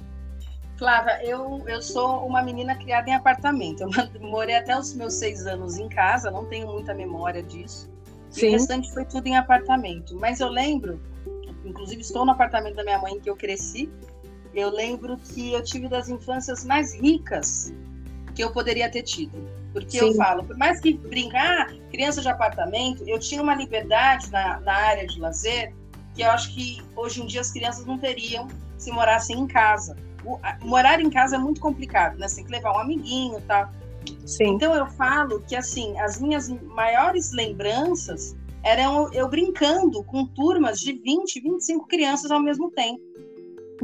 Flávia, 0.81 1.23
eu, 1.23 1.63
eu 1.67 1.79
sou 1.79 2.25
uma 2.25 2.41
menina 2.41 2.75
criada 2.75 3.07
em 3.07 3.13
apartamento. 3.13 3.83
Eu 3.83 3.89
morei 4.19 4.55
até 4.55 4.75
os 4.75 4.95
meus 4.95 5.13
seis 5.13 5.45
anos 5.45 5.77
em 5.77 5.87
casa, 5.87 6.31
não 6.31 6.45
tenho 6.45 6.65
muita 6.65 6.91
memória 6.91 7.43
disso. 7.43 7.87
Sim. 8.31 8.47
E 8.47 8.49
o 8.49 8.51
restante 8.53 8.91
foi 8.91 9.05
tudo 9.05 9.27
em 9.27 9.37
apartamento. 9.37 10.15
Mas 10.15 10.39
eu 10.39 10.47
lembro, 10.49 10.99
inclusive 11.63 12.01
estou 12.01 12.25
no 12.25 12.31
apartamento 12.31 12.77
da 12.77 12.83
minha 12.83 12.97
mãe 12.97 13.19
que 13.19 13.29
eu 13.29 13.35
cresci, 13.35 13.91
eu 14.55 14.71
lembro 14.71 15.17
que 15.17 15.53
eu 15.53 15.63
tive 15.63 15.87
das 15.87 16.09
infâncias 16.09 16.65
mais 16.65 16.95
ricas 16.95 17.71
que 18.33 18.43
eu 18.43 18.51
poderia 18.51 18.89
ter 18.89 19.03
tido. 19.03 19.37
Porque 19.73 19.99
Sim. 19.99 20.07
eu 20.07 20.15
falo, 20.15 20.43
por 20.43 20.57
mais 20.57 20.79
que 20.79 20.95
brincar, 20.97 21.71
criança 21.91 22.23
de 22.23 22.27
apartamento, 22.27 23.07
eu 23.07 23.19
tinha 23.19 23.43
uma 23.43 23.53
liberdade 23.53 24.31
na, 24.31 24.59
na 24.61 24.73
área 24.73 25.05
de 25.05 25.19
lazer 25.19 25.75
que 26.15 26.23
eu 26.23 26.31
acho 26.31 26.55
que 26.55 26.81
hoje 26.95 27.21
em 27.21 27.27
dia 27.27 27.41
as 27.41 27.51
crianças 27.51 27.85
não 27.85 27.99
teriam 27.99 28.47
se 28.79 28.91
morassem 28.91 29.37
em 29.37 29.45
casa. 29.45 29.95
O, 30.25 30.37
a, 30.43 30.57
morar 30.63 30.99
em 30.99 31.09
casa 31.09 31.35
é 31.35 31.39
muito 31.39 31.59
complicado, 31.59 32.17
né? 32.17 32.27
Você 32.27 32.37
tem 32.37 32.45
que 32.45 32.51
levar 32.51 32.73
um 32.73 32.79
amiguinho 32.79 33.39
e 33.39 33.41
tá? 33.41 33.71
Sim. 34.25 34.55
Então 34.55 34.73
eu 34.73 34.87
falo 34.87 35.41
que 35.41 35.55
assim, 35.55 35.97
as 35.99 36.19
minhas 36.19 36.49
maiores 36.49 37.31
lembranças 37.31 38.35
eram 38.63 39.11
eu 39.13 39.27
brincando 39.27 40.03
com 40.03 40.25
turmas 40.25 40.79
de 40.79 40.93
20, 40.93 41.39
25 41.39 41.87
crianças 41.87 42.31
ao 42.31 42.41
mesmo 42.41 42.71
tempo 42.71 43.01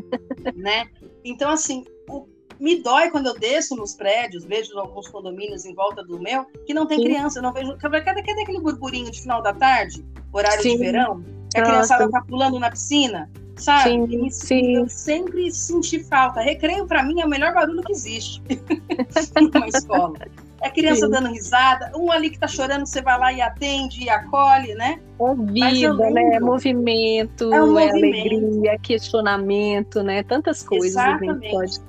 né? 0.55 0.87
Então, 1.23 1.49
assim, 1.49 1.83
o, 2.09 2.27
me 2.59 2.81
dói 2.81 3.09
quando 3.09 3.27
eu 3.27 3.39
desço 3.39 3.75
nos 3.75 3.95
prédios, 3.95 4.45
vejo 4.45 4.77
alguns 4.77 5.07
condomínios 5.07 5.65
em 5.65 5.73
volta 5.73 6.03
do 6.03 6.19
meu, 6.19 6.45
que 6.65 6.73
não 6.73 6.85
tem 6.85 6.99
Sim. 6.99 7.05
criança, 7.05 7.39
eu 7.39 7.43
não 7.43 7.53
vejo. 7.53 7.75
Cadê, 7.77 8.01
cadê 8.01 8.21
aquele 8.21 8.59
burburinho 8.59 9.11
de 9.11 9.21
final 9.21 9.41
da 9.41 9.53
tarde, 9.53 10.05
horário 10.31 10.61
Sim. 10.61 10.77
de 10.77 10.77
verão? 10.77 11.23
Que 11.57 11.69
a 11.69 11.73
criançada 11.73 12.09
tá 12.09 12.21
pulando 12.21 12.59
na 12.59 12.69
piscina, 12.69 13.29
sabe? 13.55 14.07
Sim, 14.07 14.29
sim. 14.29 14.75
Eu 14.75 14.89
sempre 14.89 15.51
senti 15.51 16.03
falta. 16.03 16.41
Recreio, 16.41 16.85
para 16.85 17.03
mim, 17.03 17.21
é 17.21 17.25
o 17.25 17.29
melhor 17.29 17.53
barulho 17.53 17.81
que 17.83 17.91
existe 17.91 18.41
numa 19.41 19.67
escola. 19.67 20.17
É 20.61 20.71
criança 20.71 21.05
Sim. 21.05 21.11
dando 21.11 21.29
risada, 21.29 21.91
um 21.95 22.11
ali 22.11 22.31
que 22.31 22.39
tá 22.39 22.47
chorando, 22.47 22.85
você 22.85 22.99
vai 22.99 23.19
lá 23.19 23.31
e 23.31 23.41
atende 23.41 24.03
e 24.03 24.09
acolhe, 24.09 24.73
né? 24.73 24.99
É 25.21 25.53
vida, 25.53 26.09
né? 26.09 26.35
É 26.35 26.39
movimento, 26.39 27.53
é, 27.53 27.63
um 27.63 27.77
é 27.77 27.89
alegria, 27.89 28.77
questionamento, 28.79 30.01
né? 30.01 30.23
Tantas 30.23 30.63
coisas 30.63 30.89
Exatamente. 30.89 31.51
pode. 31.51 31.79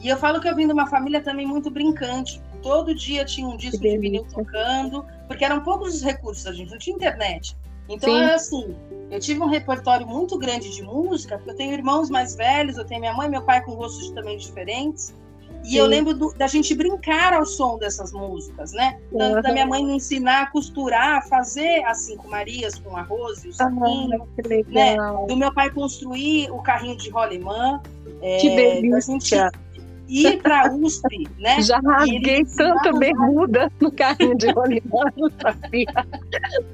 E 0.00 0.08
eu 0.08 0.18
falo 0.18 0.38
que 0.38 0.46
eu 0.46 0.54
vim 0.54 0.66
de 0.66 0.72
uma 0.74 0.86
família 0.86 1.22
também 1.22 1.46
muito 1.46 1.70
brincante. 1.70 2.42
Todo 2.62 2.94
dia 2.94 3.24
tinha 3.24 3.48
um 3.48 3.56
disco 3.56 3.80
de 3.80 3.96
vinil 3.96 4.26
tocando, 4.30 5.04
porque 5.26 5.42
eram 5.42 5.62
poucos 5.62 5.94
os 5.94 6.02
recursos, 6.02 6.46
a 6.46 6.52
gente 6.52 6.70
não 6.70 6.78
tinha 6.78 6.94
internet. 6.94 7.56
Então, 7.88 8.16
é 8.16 8.34
assim, 8.34 8.74
eu 9.10 9.20
tive 9.20 9.40
um 9.40 9.46
repertório 9.46 10.06
muito 10.06 10.38
grande 10.38 10.70
de 10.70 10.82
música, 10.82 11.36
porque 11.36 11.50
eu 11.50 11.56
tenho 11.56 11.72
irmãos 11.72 12.08
mais 12.08 12.34
velhos, 12.34 12.76
eu 12.76 12.84
tenho 12.84 13.00
minha 13.00 13.14
mãe 13.14 13.28
e 13.28 13.30
meu 13.30 13.42
pai 13.42 13.62
com 13.62 13.74
gostos 13.74 14.10
também 14.10 14.36
diferentes. 14.38 15.14
E 15.62 15.70
Sim. 15.70 15.78
eu 15.78 15.86
lembro 15.86 16.12
do, 16.12 16.32
da 16.34 16.46
gente 16.46 16.74
brincar 16.74 17.32
ao 17.32 17.46
som 17.46 17.78
dessas 17.78 18.12
músicas, 18.12 18.72
né? 18.72 18.98
Da, 19.10 19.40
da, 19.40 19.52
minha 19.52 19.66
mãe 19.66 19.82
me 19.84 19.94
ensinar 19.94 20.42
a 20.42 20.46
costurar, 20.46 21.18
a 21.18 21.22
fazer 21.22 21.82
as 21.84 22.02
cinco 22.02 22.28
Marias 22.28 22.78
com 22.78 22.94
arroz 22.94 23.44
e 23.44 23.48
o 23.48 23.52
saquinho, 23.52 24.20
uhum, 24.20 24.64
né? 24.68 24.96
Do 25.26 25.36
meu 25.36 25.52
pai 25.54 25.70
construir 25.70 26.50
o 26.50 26.62
carrinho 26.62 26.96
de 26.98 27.08
rolimã. 27.08 27.80
Que 28.40 28.48
é, 28.48 28.80
delícia! 28.80 29.50
Ir 30.08 30.42
para 30.42 30.68
a 30.68 30.72
USP, 30.72 31.28
né? 31.38 31.60
Já 31.62 31.78
rasguei 31.78 32.44
tanta 32.44 32.92
bermuda 32.92 33.70
no 33.80 33.90
carrinho 33.90 34.36
de 34.36 34.50
rolimã, 34.50 35.04
não 35.16 35.30
sabia. 35.40 36.06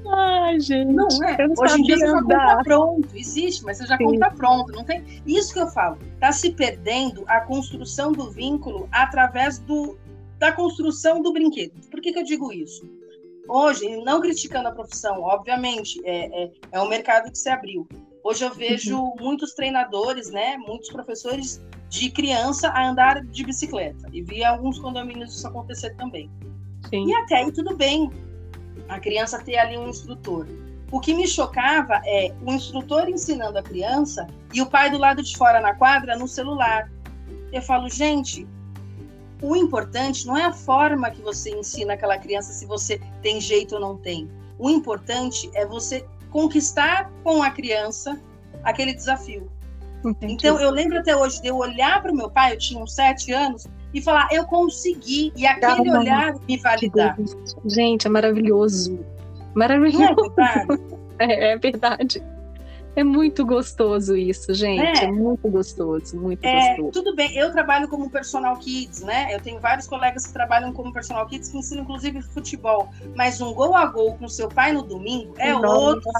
Ai, 0.07 0.59
gente. 0.59 0.93
Não 0.93 1.07
é. 1.23 1.47
Não 1.47 1.53
Hoje 1.57 1.79
em 1.79 1.83
dia 1.83 1.97
você 1.97 2.07
já 2.07 2.21
compra 2.21 2.63
pronto. 2.63 3.07
Existe, 3.15 3.63
mas 3.63 3.77
você 3.77 3.85
já 3.85 3.97
Sim. 3.97 4.05
compra 4.05 4.31
pronto. 4.31 4.71
Não 4.73 4.83
tem. 4.83 5.03
Isso 5.25 5.53
que 5.53 5.59
eu 5.59 5.67
falo. 5.67 5.97
Está 6.13 6.31
se 6.31 6.51
perdendo 6.51 7.23
a 7.27 7.41
construção 7.41 8.11
do 8.11 8.29
vínculo 8.31 8.87
através 8.91 9.59
do, 9.59 9.97
da 10.37 10.51
construção 10.51 11.21
do 11.21 11.33
brinquedo. 11.33 11.73
Por 11.89 12.01
que, 12.01 12.11
que 12.11 12.19
eu 12.19 12.23
digo 12.23 12.51
isso? 12.51 12.89
Hoje, 13.47 13.97
não 14.03 14.21
criticando 14.21 14.67
a 14.67 14.71
profissão, 14.71 15.21
obviamente, 15.21 15.99
é, 16.05 16.43
é, 16.43 16.51
é 16.71 16.81
um 16.81 16.87
mercado 16.87 17.31
que 17.31 17.37
se 17.37 17.49
abriu. 17.49 17.87
Hoje 18.23 18.45
eu 18.45 18.53
vejo 18.53 19.15
muitos 19.19 19.53
treinadores, 19.53 20.29
né, 20.29 20.57
muitos 20.57 20.89
professores 20.89 21.61
de 21.89 22.09
criança 22.11 22.69
a 22.69 22.89
andar 22.89 23.23
de 23.23 23.43
bicicleta. 23.43 24.07
E 24.13 24.21
vi 24.21 24.43
alguns 24.43 24.79
condomínios 24.79 25.35
isso 25.35 25.47
acontecer 25.47 25.95
também. 25.95 26.29
Sim. 26.89 27.07
E 27.07 27.13
até 27.15 27.37
aí 27.37 27.51
tudo 27.51 27.75
bem 27.75 28.11
a 28.87 28.99
criança 28.99 29.41
ter 29.43 29.57
ali 29.57 29.77
um 29.77 29.89
instrutor. 29.89 30.47
O 30.91 30.99
que 30.99 31.13
me 31.13 31.27
chocava 31.27 32.01
é 32.05 32.33
o 32.45 32.51
instrutor 32.51 33.09
ensinando 33.09 33.57
a 33.57 33.63
criança 33.63 34.27
e 34.53 34.61
o 34.61 34.65
pai 34.65 34.89
do 34.89 34.97
lado 34.97 35.23
de 35.23 35.35
fora 35.37 35.59
na 35.61 35.73
quadra 35.73 36.17
no 36.17 36.27
celular. 36.27 36.91
Eu 37.51 37.61
falo, 37.61 37.89
gente, 37.89 38.47
o 39.41 39.55
importante 39.55 40.27
não 40.27 40.37
é 40.37 40.45
a 40.45 40.53
forma 40.53 41.09
que 41.09 41.21
você 41.21 41.49
ensina 41.49 41.93
aquela 41.93 42.17
criança 42.17 42.53
se 42.53 42.65
você 42.65 43.01
tem 43.21 43.41
jeito 43.41 43.75
ou 43.75 43.81
não 43.81 43.97
tem. 43.97 44.29
O 44.59 44.69
importante 44.69 45.49
é 45.53 45.65
você 45.65 46.05
conquistar 46.31 47.11
com 47.23 47.43
a 47.43 47.51
criança 47.51 48.19
aquele 48.63 48.93
desafio. 48.93 49.49
Entendi. 50.03 50.33
Então, 50.33 50.59
eu 50.59 50.71
lembro 50.71 50.97
até 50.97 51.15
hoje 51.15 51.39
de 51.41 51.47
eu 51.47 51.57
olhar 51.57 52.01
para 52.01 52.11
o 52.11 52.15
meu 52.15 52.29
pai, 52.29 52.53
eu 52.53 52.57
tinha 52.57 52.81
uns 52.81 52.93
sete 52.95 53.31
anos, 53.31 53.67
e 53.93 54.01
falar, 54.01 54.27
eu 54.31 54.45
consegui, 54.45 55.31
e 55.35 55.45
aquele 55.45 55.75
Calma. 55.75 55.99
olhar 55.99 56.33
me 56.47 56.57
validar. 56.57 57.17
Gente, 57.65 58.07
é 58.07 58.09
maravilhoso. 58.09 58.99
Maravilhoso. 59.53 60.33
É, 61.19 61.25
é, 61.49 61.51
é 61.51 61.57
verdade. 61.57 62.23
É 62.95 63.03
muito 63.03 63.45
gostoso 63.45 64.17
isso, 64.17 64.53
gente. 64.53 65.01
É, 65.01 65.05
é 65.05 65.11
muito 65.11 65.49
gostoso, 65.49 66.19
muito 66.19 66.45
é, 66.45 66.75
gostoso. 66.75 66.91
Tudo 66.91 67.15
bem, 67.15 67.35
eu 67.37 67.51
trabalho 67.51 67.87
como 67.87 68.09
personal 68.09 68.57
kids, 68.57 69.01
né? 69.01 69.33
Eu 69.33 69.39
tenho 69.39 69.59
vários 69.61 69.87
colegas 69.87 70.27
que 70.27 70.33
trabalham 70.33 70.73
como 70.73 70.91
personal 70.91 71.25
kids 71.25 71.49
que 71.49 71.57
ensinam 71.57 71.83
inclusive 71.83 72.21
futebol. 72.21 72.89
Mas 73.15 73.39
um 73.39 73.53
gol 73.53 73.75
a 73.75 73.85
gol 73.85 74.15
com 74.15 74.27
seu 74.27 74.49
pai 74.49 74.73
no 74.73 74.83
domingo 74.83 75.33
é 75.37 75.53
Nossa, 75.53 75.67
outro. 75.67 76.11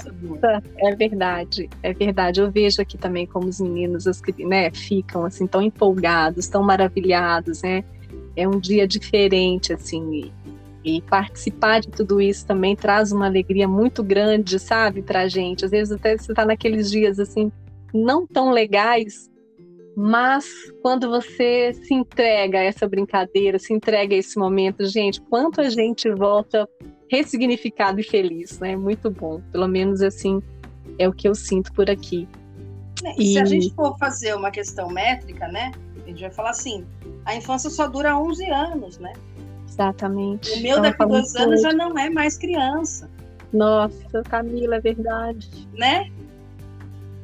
É 0.78 0.94
verdade, 0.96 1.68
é 1.82 1.92
verdade. 1.92 2.40
Eu 2.40 2.50
vejo 2.50 2.80
aqui 2.80 2.96
também 2.96 3.26
como 3.26 3.48
os 3.48 3.60
meninos 3.60 4.04
né, 4.38 4.70
ficam 4.70 5.26
assim 5.26 5.46
tão 5.46 5.60
empolgados, 5.60 6.48
tão 6.48 6.62
maravilhados, 6.62 7.62
né? 7.62 7.84
É 8.34 8.48
um 8.48 8.58
dia 8.58 8.88
diferente, 8.88 9.74
assim. 9.74 10.32
E 10.84 11.00
participar 11.02 11.80
de 11.80 11.88
tudo 11.88 12.20
isso 12.20 12.46
também 12.46 12.74
traz 12.74 13.12
uma 13.12 13.26
alegria 13.26 13.68
muito 13.68 14.02
grande, 14.02 14.58
sabe, 14.58 15.02
pra 15.02 15.28
gente. 15.28 15.64
Às 15.64 15.70
vezes 15.70 15.92
até 15.92 16.16
você 16.16 16.34
tá 16.34 16.44
naqueles 16.44 16.90
dias 16.90 17.20
assim, 17.20 17.52
não 17.94 18.26
tão 18.26 18.50
legais, 18.50 19.30
mas 19.96 20.46
quando 20.80 21.08
você 21.08 21.72
se 21.74 21.94
entrega 21.94 22.58
a 22.58 22.62
essa 22.62 22.88
brincadeira, 22.88 23.58
se 23.58 23.72
entrega 23.72 24.14
a 24.14 24.18
esse 24.18 24.38
momento, 24.38 24.84
gente, 24.86 25.20
quanto 25.20 25.60
a 25.60 25.68
gente 25.68 26.10
volta 26.10 26.68
ressignificado 27.08 28.00
e 28.00 28.02
feliz, 28.02 28.58
né? 28.58 28.74
Muito 28.74 29.10
bom. 29.10 29.40
Pelo 29.52 29.68
menos 29.68 30.00
assim 30.00 30.42
é 30.98 31.08
o 31.08 31.12
que 31.12 31.28
eu 31.28 31.34
sinto 31.34 31.72
por 31.74 31.90
aqui. 31.90 32.26
E, 33.18 33.22
e 33.22 33.32
se 33.34 33.38
a 33.38 33.44
gente 33.44 33.74
for 33.74 33.96
fazer 33.98 34.34
uma 34.34 34.50
questão 34.50 34.88
métrica, 34.88 35.46
né? 35.48 35.72
A 36.04 36.08
gente 36.08 36.20
vai 36.20 36.30
falar 36.30 36.50
assim: 36.50 36.86
a 37.24 37.36
infância 37.36 37.68
só 37.68 37.86
dura 37.86 38.18
11 38.18 38.50
anos, 38.50 38.98
né? 38.98 39.12
Exatamente. 39.72 40.50
O 40.52 40.62
meu 40.62 40.70
então, 40.70 40.82
daqui 40.82 41.02
a 41.02 41.06
dois 41.06 41.34
anos 41.36 41.62
já 41.62 41.72
não 41.72 41.98
é 41.98 42.10
mais 42.10 42.36
criança. 42.36 43.08
Nossa, 43.52 44.22
Camila, 44.28 44.76
é 44.76 44.80
verdade. 44.80 45.48
Né? 45.74 46.10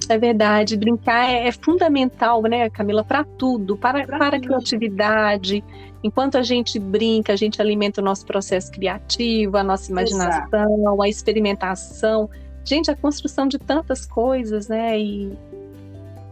É 0.08 0.18
verdade. 0.18 0.76
Brincar 0.76 1.30
é, 1.30 1.48
é 1.48 1.52
fundamental, 1.52 2.42
né, 2.42 2.70
Camila, 2.70 3.04
para 3.04 3.24
tudo, 3.24 3.76
para, 3.76 4.06
pra 4.06 4.18
para 4.18 4.37
a 4.37 4.40
criatividade. 4.40 5.62
Enquanto 6.02 6.38
a 6.38 6.42
gente 6.42 6.78
brinca, 6.78 7.32
a 7.32 7.37
gente 7.37 7.61
alimenta 7.61 8.00
o 8.00 8.04
nosso 8.04 8.24
processo 8.24 8.70
criativo, 8.70 9.56
a 9.56 9.64
nossa 9.64 9.90
imaginação, 9.90 10.78
Exato. 10.78 11.02
a 11.02 11.08
experimentação. 11.08 12.30
Gente, 12.64 12.90
a 12.90 12.96
construção 12.96 13.46
de 13.48 13.58
tantas 13.58 14.06
coisas, 14.06 14.68
né? 14.68 14.98
E 14.98 15.32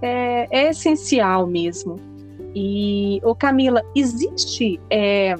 é, 0.00 0.46
é 0.50 0.70
essencial 0.70 1.46
mesmo. 1.46 1.98
E, 2.54 3.20
ô 3.22 3.34
Camila, 3.34 3.82
existe 3.94 4.80
é, 4.88 5.36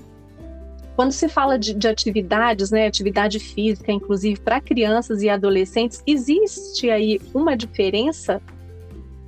quando 0.97 1.13
se 1.13 1.29
fala 1.29 1.59
de, 1.59 1.75
de 1.75 1.87
atividades, 1.87 2.71
né, 2.71 2.87
atividade 2.87 3.39
física, 3.39 3.93
inclusive 3.93 4.41
para 4.41 4.63
crianças 4.63 5.23
e 5.23 5.29
adolescentes, 5.29 6.03
existe 6.07 6.91
aí 6.91 7.21
uma 7.35 7.55
diferença? 7.55 8.41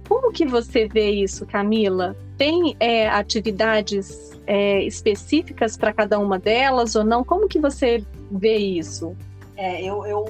Como 0.08 0.32
que 0.32 0.46
você 0.46 0.88
vê 0.88 1.10
isso, 1.10 1.44
Camila? 1.44 2.16
Tem 2.38 2.74
é, 2.80 3.06
atividades 3.06 4.30
é, 4.46 4.82
específicas 4.84 5.76
para 5.76 5.92
cada 5.92 6.18
uma 6.18 6.38
delas 6.38 6.96
ou 6.96 7.04
não? 7.04 7.22
Como 7.22 7.46
que 7.46 7.60
você 7.60 8.02
vê 8.30 8.56
isso? 8.56 9.14
É, 9.54 9.82
eu, 9.82 10.06
eu, 10.06 10.24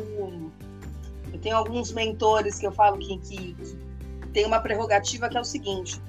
eu 1.33 1.39
tenho 1.41 1.57
alguns 1.57 1.93
mentores 1.93 2.59
que 2.59 2.67
eu 2.67 2.73
falo 2.73 2.99
que, 2.99 3.17
que, 3.19 3.55
que 3.55 4.29
tem 4.33 4.45
uma 4.45 4.59
prerrogativa 4.59 5.29
que 5.29 5.37
é 5.37 5.41
o 5.41 5.45
seguinte: 5.45 6.01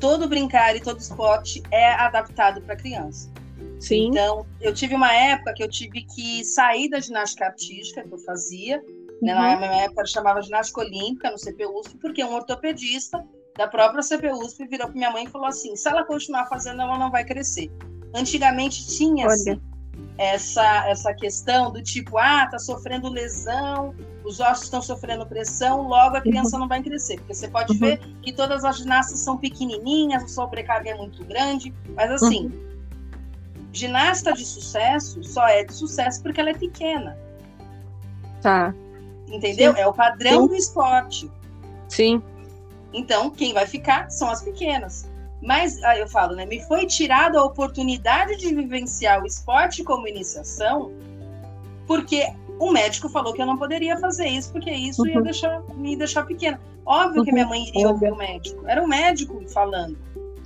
todo 0.00 0.26
brincar 0.26 0.74
e 0.74 0.80
todo 0.80 0.98
esporte 0.98 1.62
é 1.70 1.92
adaptado 1.92 2.62
para 2.62 2.74
criança. 2.74 3.36
Sim. 3.80 4.08
Então, 4.08 4.46
eu 4.60 4.72
tive 4.72 4.94
uma 4.94 5.12
época 5.12 5.52
que 5.54 5.62
eu 5.62 5.68
tive 5.68 6.02
que 6.02 6.44
sair 6.44 6.88
da 6.88 7.00
ginástica 7.00 7.46
artística 7.46 8.02
que 8.02 8.12
eu 8.12 8.18
fazia. 8.18 8.82
Né? 9.22 9.34
Uhum. 9.34 9.40
Na 9.40 9.56
minha 9.56 9.82
época, 9.84 10.02
eu 10.02 10.06
chamava 10.06 10.42
ginástica 10.42 10.80
olímpica 10.80 11.30
no 11.30 11.38
CPUSP, 11.38 11.98
porque 12.00 12.24
um 12.24 12.34
ortopedista 12.34 13.24
da 13.56 13.66
própria 13.66 14.02
CPUSP 14.02 14.66
virou 14.66 14.88
para 14.88 14.96
minha 14.96 15.10
mãe 15.10 15.24
e 15.24 15.28
falou 15.28 15.46
assim: 15.46 15.74
se 15.76 15.88
ela 15.88 16.04
continuar 16.04 16.46
fazendo, 16.46 16.82
ela 16.82 16.98
não 16.98 17.10
vai 17.10 17.24
crescer. 17.24 17.70
Antigamente 18.14 18.86
tinha 18.86 19.26
assim, 19.26 19.60
essa, 20.18 20.88
essa 20.88 21.14
questão 21.14 21.72
do 21.72 21.82
tipo: 21.82 22.18
ah, 22.18 22.46
tá 22.50 22.58
sofrendo 22.58 23.08
lesão, 23.08 23.94
os 24.24 24.40
ossos 24.40 24.64
estão 24.64 24.82
sofrendo 24.82 25.26
pressão, 25.26 25.88
logo 25.88 26.16
a 26.16 26.20
criança 26.20 26.56
uhum. 26.56 26.60
não 26.60 26.68
vai 26.68 26.82
crescer. 26.82 27.16
Porque 27.16 27.34
você 27.34 27.48
pode 27.48 27.72
uhum. 27.72 27.78
ver 27.78 27.98
que 28.22 28.32
todas 28.32 28.64
as 28.64 28.78
ginastas 28.78 29.20
são 29.20 29.38
pequenininhas, 29.38 30.24
a 30.24 30.28
sobrecarga 30.28 30.90
é 30.90 30.94
muito 30.94 31.24
grande, 31.24 31.74
mas 31.94 32.10
assim. 32.10 32.46
Uhum 32.46 32.65
ginasta 33.76 34.32
de 34.32 34.44
sucesso 34.44 35.22
só 35.22 35.46
é 35.46 35.64
de 35.64 35.72
sucesso 35.72 36.22
porque 36.22 36.40
ela 36.40 36.50
é 36.50 36.54
pequena. 36.54 37.16
Tá. 38.40 38.74
Entendeu? 39.28 39.74
Sim. 39.74 39.80
É 39.80 39.86
o 39.86 39.92
padrão 39.92 40.42
Sim. 40.42 40.48
do 40.48 40.54
esporte. 40.54 41.30
Sim. 41.88 42.22
Então, 42.92 43.30
quem 43.30 43.52
vai 43.52 43.66
ficar 43.66 44.10
são 44.10 44.30
as 44.30 44.42
pequenas. 44.42 45.08
Mas, 45.42 45.82
aí 45.84 46.00
eu 46.00 46.08
falo, 46.08 46.34
né? 46.34 46.46
Me 46.46 46.60
foi 46.62 46.86
tirada 46.86 47.38
a 47.38 47.44
oportunidade 47.44 48.36
de 48.36 48.54
vivenciar 48.54 49.22
o 49.22 49.26
esporte 49.26 49.84
como 49.84 50.08
iniciação, 50.08 50.90
porque 51.86 52.32
o 52.58 52.70
médico 52.70 53.08
falou 53.08 53.34
que 53.34 53.42
eu 53.42 53.46
não 53.46 53.58
poderia 53.58 53.98
fazer 53.98 54.28
isso, 54.28 54.50
porque 54.50 54.70
isso 54.70 55.02
uhum. 55.02 55.08
ia 55.08 55.20
deixar, 55.20 55.62
me 55.74 55.96
deixar 55.96 56.24
pequena. 56.24 56.58
Óbvio 56.86 57.18
uhum. 57.18 57.24
que 57.24 57.32
minha 57.32 57.46
mãe 57.46 57.68
iria 57.68 57.88
ouvir 57.88 58.10
o 58.10 58.16
médico. 58.16 58.66
Era 58.66 58.82
o 58.82 58.88
médico 58.88 59.42
falando. 59.48 59.98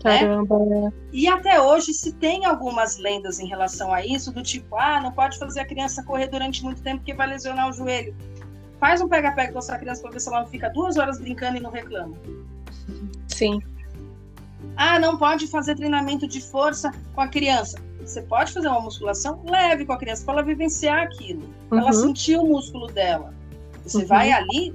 Né? 0.04 0.18
Caramba. 0.18 0.58
Né? 0.58 0.92
E 1.12 1.28
até 1.28 1.60
hoje 1.60 1.92
se 1.92 2.12
tem 2.12 2.44
algumas 2.44 2.96
lendas 2.96 3.38
em 3.38 3.46
relação 3.46 3.92
a 3.92 4.04
isso, 4.04 4.32
do 4.32 4.42
tipo, 4.42 4.76
ah, 4.76 5.00
não 5.00 5.12
pode 5.12 5.38
fazer 5.38 5.60
a 5.60 5.64
criança 5.64 6.02
correr 6.02 6.28
durante 6.28 6.62
muito 6.62 6.82
tempo 6.82 6.98
porque 6.98 7.14
vai 7.14 7.26
lesionar 7.26 7.68
o 7.68 7.72
joelho. 7.72 8.14
Faz 8.78 9.00
um 9.02 9.08
pega-pega 9.08 9.52
com 9.52 9.58
a 9.58 9.62
sua 9.62 9.78
criança 9.78 10.00
para 10.00 10.10
ver 10.10 10.20
se 10.20 10.28
ela 10.28 10.40
não 10.40 10.46
fica 10.46 10.70
duas 10.70 10.96
horas 10.96 11.20
brincando 11.20 11.58
e 11.58 11.60
não 11.60 11.70
reclama. 11.70 12.16
Sim. 13.28 13.60
Ah, 14.76 14.98
não 14.98 15.18
pode 15.18 15.46
fazer 15.46 15.74
treinamento 15.74 16.26
de 16.26 16.40
força 16.40 16.90
com 17.14 17.20
a 17.20 17.28
criança. 17.28 17.78
Você 18.00 18.22
pode 18.22 18.52
fazer 18.52 18.68
uma 18.68 18.80
musculação 18.80 19.42
leve 19.44 19.84
com 19.84 19.92
a 19.92 19.98
criança 19.98 20.24
para 20.24 20.34
ela 20.34 20.42
vivenciar 20.42 21.02
aquilo, 21.02 21.42
uhum. 21.70 21.78
ela 21.78 21.92
sentir 21.92 22.36
o 22.36 22.46
músculo 22.46 22.86
dela. 22.86 23.34
Você 23.84 23.98
uhum. 23.98 24.06
vai 24.06 24.32
ali, 24.32 24.74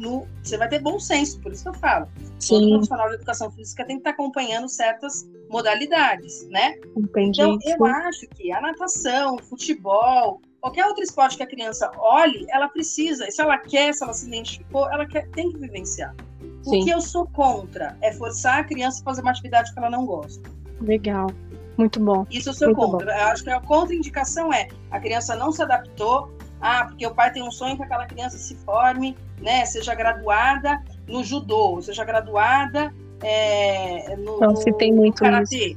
no, 0.00 0.26
você 0.42 0.56
vai 0.56 0.68
ter 0.68 0.80
bom 0.80 0.98
senso, 0.98 1.38
por 1.40 1.52
isso 1.52 1.62
que 1.62 1.68
eu 1.68 1.74
falo. 1.74 2.08
Sim. 2.38 2.58
Todo 2.58 2.68
profissional 2.70 3.08
de 3.08 3.14
educação 3.16 3.50
física 3.50 3.84
tem 3.84 3.96
que 3.96 4.00
estar 4.00 4.10
acompanhando 4.10 4.68
certas 4.68 5.28
modalidades, 5.48 6.48
né? 6.48 6.76
Entendi. 6.96 7.42
Então, 7.42 7.58
eu 7.64 7.84
acho 7.84 8.26
que 8.28 8.50
a 8.50 8.60
natação, 8.60 9.38
futebol, 9.38 10.40
qualquer 10.60 10.86
outro 10.86 11.02
esporte 11.02 11.36
que 11.36 11.42
a 11.42 11.46
criança 11.46 11.90
olhe, 11.98 12.46
ela 12.48 12.68
precisa, 12.68 13.28
e 13.28 13.30
se 13.30 13.40
ela 13.42 13.58
quer, 13.58 13.92
se 13.92 14.02
ela 14.02 14.12
se 14.12 14.26
identificou, 14.26 14.90
ela 14.90 15.06
quer, 15.06 15.28
tem 15.30 15.52
que 15.52 15.58
vivenciar. 15.58 16.14
Sim. 16.62 16.82
O 16.82 16.84
que 16.84 16.90
eu 16.90 17.00
sou 17.00 17.26
contra 17.26 17.96
é 18.00 18.12
forçar 18.12 18.60
a 18.60 18.64
criança 18.64 19.00
a 19.02 19.04
fazer 19.04 19.22
uma 19.22 19.30
atividade 19.30 19.72
que 19.72 19.78
ela 19.78 19.90
não 19.90 20.06
gosta. 20.06 20.48
Legal. 20.80 21.28
Muito 21.76 21.98
bom. 21.98 22.26
Isso 22.30 22.50
eu 22.50 22.54
sou 22.54 22.68
Muito 22.68 22.80
contra. 22.80 23.06
Bom. 23.06 23.18
Eu 23.18 23.24
acho 23.26 23.44
que 23.44 23.50
a 23.50 23.60
contraindicação 23.60 24.52
é 24.52 24.68
a 24.90 25.00
criança 25.00 25.34
não 25.34 25.50
se 25.50 25.62
adaptou, 25.62 26.30
ah, 26.60 26.84
porque 26.86 27.06
o 27.06 27.14
pai 27.14 27.32
tem 27.32 27.42
um 27.42 27.50
sonho 27.50 27.76
que 27.76 27.82
aquela 27.82 28.06
criança 28.06 28.36
se 28.36 28.54
forme, 28.56 29.16
né, 29.40 29.64
seja 29.64 29.94
graduada 29.94 30.82
no 31.08 31.24
judô, 31.24 31.80
seja 31.80 32.04
graduada 32.04 32.92
é, 33.22 34.16
no, 34.16 34.36
então, 34.36 34.56
se 34.56 34.72
tem 34.74 34.92
muito 34.92 35.20
karatê. 35.20 35.76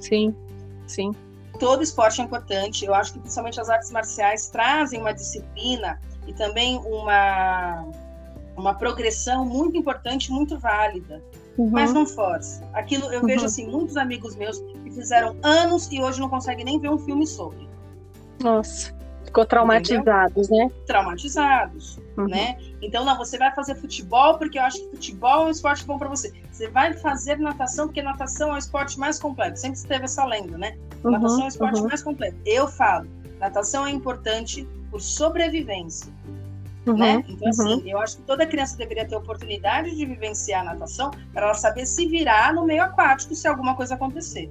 Sim, 0.00 0.34
sim. 0.86 1.12
Todo 1.58 1.82
esporte 1.82 2.20
é 2.20 2.24
importante. 2.24 2.84
Eu 2.84 2.94
acho 2.94 3.14
que 3.14 3.18
principalmente 3.18 3.60
as 3.60 3.68
artes 3.68 3.90
marciais 3.90 4.48
trazem 4.48 5.00
uma 5.00 5.12
disciplina 5.12 6.00
e 6.26 6.32
também 6.32 6.78
uma 6.84 7.86
uma 8.56 8.74
progressão 8.74 9.44
muito 9.44 9.76
importante, 9.76 10.32
muito 10.32 10.58
válida. 10.58 11.22
Uhum. 11.58 11.70
Mas 11.70 11.92
não 11.92 12.06
force. 12.06 12.62
Aquilo 12.72 13.12
eu 13.12 13.20
uhum. 13.20 13.26
vejo 13.26 13.44
assim 13.44 13.66
muitos 13.66 13.96
amigos 13.96 14.34
meus 14.34 14.58
que 14.58 14.90
fizeram 14.90 15.36
anos 15.42 15.90
e 15.90 16.00
hoje 16.00 16.20
não 16.20 16.28
conseguem 16.28 16.64
nem 16.64 16.78
ver 16.78 16.90
um 16.90 16.98
filme 16.98 17.26
sobre. 17.26 17.68
Nossa. 18.42 18.95
Ficou 19.26 19.44
traumatizados, 19.44 20.46
Entendeu? 20.48 20.66
né? 20.68 20.72
Traumatizados, 20.86 21.98
uhum. 22.16 22.26
né? 22.26 22.56
Então, 22.80 23.04
não, 23.04 23.16
você 23.16 23.36
vai 23.36 23.54
fazer 23.54 23.74
futebol 23.74 24.38
porque 24.38 24.58
eu 24.58 24.62
acho 24.62 24.78
que 24.78 24.90
futebol 24.90 25.42
é 25.42 25.46
um 25.46 25.50
esporte 25.50 25.84
bom 25.84 25.98
para 25.98 26.08
você. 26.08 26.32
Você 26.50 26.68
vai 26.68 26.94
fazer 26.94 27.38
natação 27.38 27.86
porque 27.86 28.00
natação 28.00 28.50
é 28.50 28.54
o 28.54 28.58
esporte 28.58 28.98
mais 28.98 29.18
completo. 29.18 29.58
Sempre 29.58 29.80
teve 29.82 30.04
essa 30.04 30.24
lenda, 30.24 30.56
né? 30.56 30.76
Uhum, 31.04 31.10
natação 31.10 31.42
é 31.42 31.44
o 31.44 31.48
esporte 31.48 31.80
uhum. 31.80 31.88
mais 31.88 32.02
completo. 32.02 32.36
Eu 32.46 32.68
falo, 32.68 33.08
natação 33.38 33.86
é 33.86 33.90
importante 33.90 34.66
por 34.90 35.00
sobrevivência. 35.00 36.12
Uhum, 36.86 36.96
né? 36.96 37.24
Então, 37.28 37.48
assim, 37.48 37.74
uhum. 37.74 37.82
eu 37.84 37.98
acho 37.98 38.18
que 38.18 38.22
toda 38.22 38.46
criança 38.46 38.76
deveria 38.76 39.06
ter 39.06 39.16
oportunidade 39.16 39.94
de 39.94 40.06
vivenciar 40.06 40.60
a 40.60 40.72
natação 40.72 41.10
para 41.32 41.46
ela 41.46 41.54
saber 41.54 41.84
se 41.84 42.06
virar 42.06 42.54
no 42.54 42.64
meio 42.64 42.84
aquático 42.84 43.34
se 43.34 43.48
alguma 43.48 43.74
coisa 43.74 43.96
acontecer. 43.96 44.48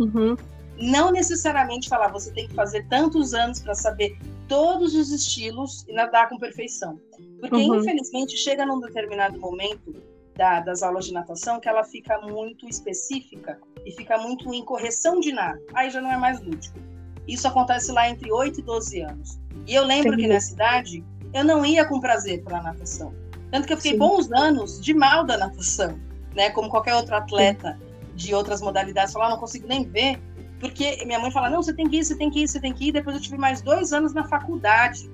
Uhum 0.00 0.36
não 0.78 1.10
necessariamente 1.10 1.88
falar 1.88 2.08
você 2.08 2.30
tem 2.32 2.46
que 2.48 2.54
fazer 2.54 2.86
tantos 2.88 3.34
anos 3.34 3.60
para 3.60 3.74
saber 3.74 4.18
todos 4.48 4.94
os 4.94 5.10
estilos 5.10 5.84
e 5.88 5.92
nadar 5.92 6.28
com 6.28 6.38
perfeição. 6.38 7.00
Porque, 7.40 7.56
uhum. 7.56 7.76
infelizmente, 7.76 8.36
chega 8.36 8.64
num 8.64 8.80
determinado 8.80 9.38
momento 9.38 9.94
da, 10.34 10.60
das 10.60 10.82
aulas 10.82 11.06
de 11.06 11.12
natação 11.12 11.58
que 11.58 11.68
ela 11.68 11.82
fica 11.82 12.20
muito 12.20 12.68
específica 12.68 13.58
e 13.84 13.92
fica 13.92 14.18
muito 14.18 14.52
em 14.52 14.64
correção 14.64 15.18
de 15.20 15.32
nada. 15.32 15.60
Aí 15.74 15.90
já 15.90 16.00
não 16.00 16.12
é 16.12 16.16
mais 16.16 16.40
lúdico. 16.40 16.78
Isso 17.26 17.48
acontece 17.48 17.90
lá 17.90 18.08
entre 18.08 18.30
8 18.30 18.60
e 18.60 18.62
12 18.62 19.00
anos. 19.00 19.38
E 19.66 19.74
eu 19.74 19.84
lembro 19.84 20.12
Sim. 20.12 20.18
que 20.18 20.28
nessa 20.28 20.52
idade 20.52 21.04
eu 21.32 21.44
não 21.44 21.64
ia 21.64 21.84
com 21.84 22.00
prazer 22.00 22.42
para 22.42 22.58
a 22.58 22.62
natação. 22.62 23.12
Tanto 23.50 23.66
que 23.66 23.72
eu 23.72 23.76
fiquei 23.76 23.92
Sim. 23.92 23.98
bons 23.98 24.30
anos 24.32 24.80
de 24.80 24.94
mal 24.94 25.24
da 25.24 25.36
natação, 25.36 25.98
né? 26.34 26.50
Como 26.50 26.68
qualquer 26.68 26.94
outro 26.94 27.14
atleta 27.16 27.72
Sim. 27.72 28.14
de 28.14 28.34
outras 28.34 28.60
modalidades, 28.60 29.12
falar, 29.12 29.26
ah, 29.26 29.30
não 29.30 29.38
consigo 29.38 29.66
nem 29.66 29.84
ver 29.84 30.20
porque 30.60 31.04
minha 31.04 31.18
mãe 31.18 31.30
fala, 31.30 31.50
não, 31.50 31.62
você 31.62 31.72
tem 31.72 31.88
que 31.88 31.98
ir, 31.98 32.04
você 32.04 32.16
tem 32.16 32.30
que 32.30 32.42
ir, 32.42 32.48
você 32.48 32.60
tem 32.60 32.72
que 32.72 32.88
ir. 32.88 32.92
Depois 32.92 33.16
eu 33.16 33.22
tive 33.22 33.36
mais 33.36 33.60
dois 33.60 33.92
anos 33.92 34.14
na 34.14 34.24
faculdade, 34.24 35.10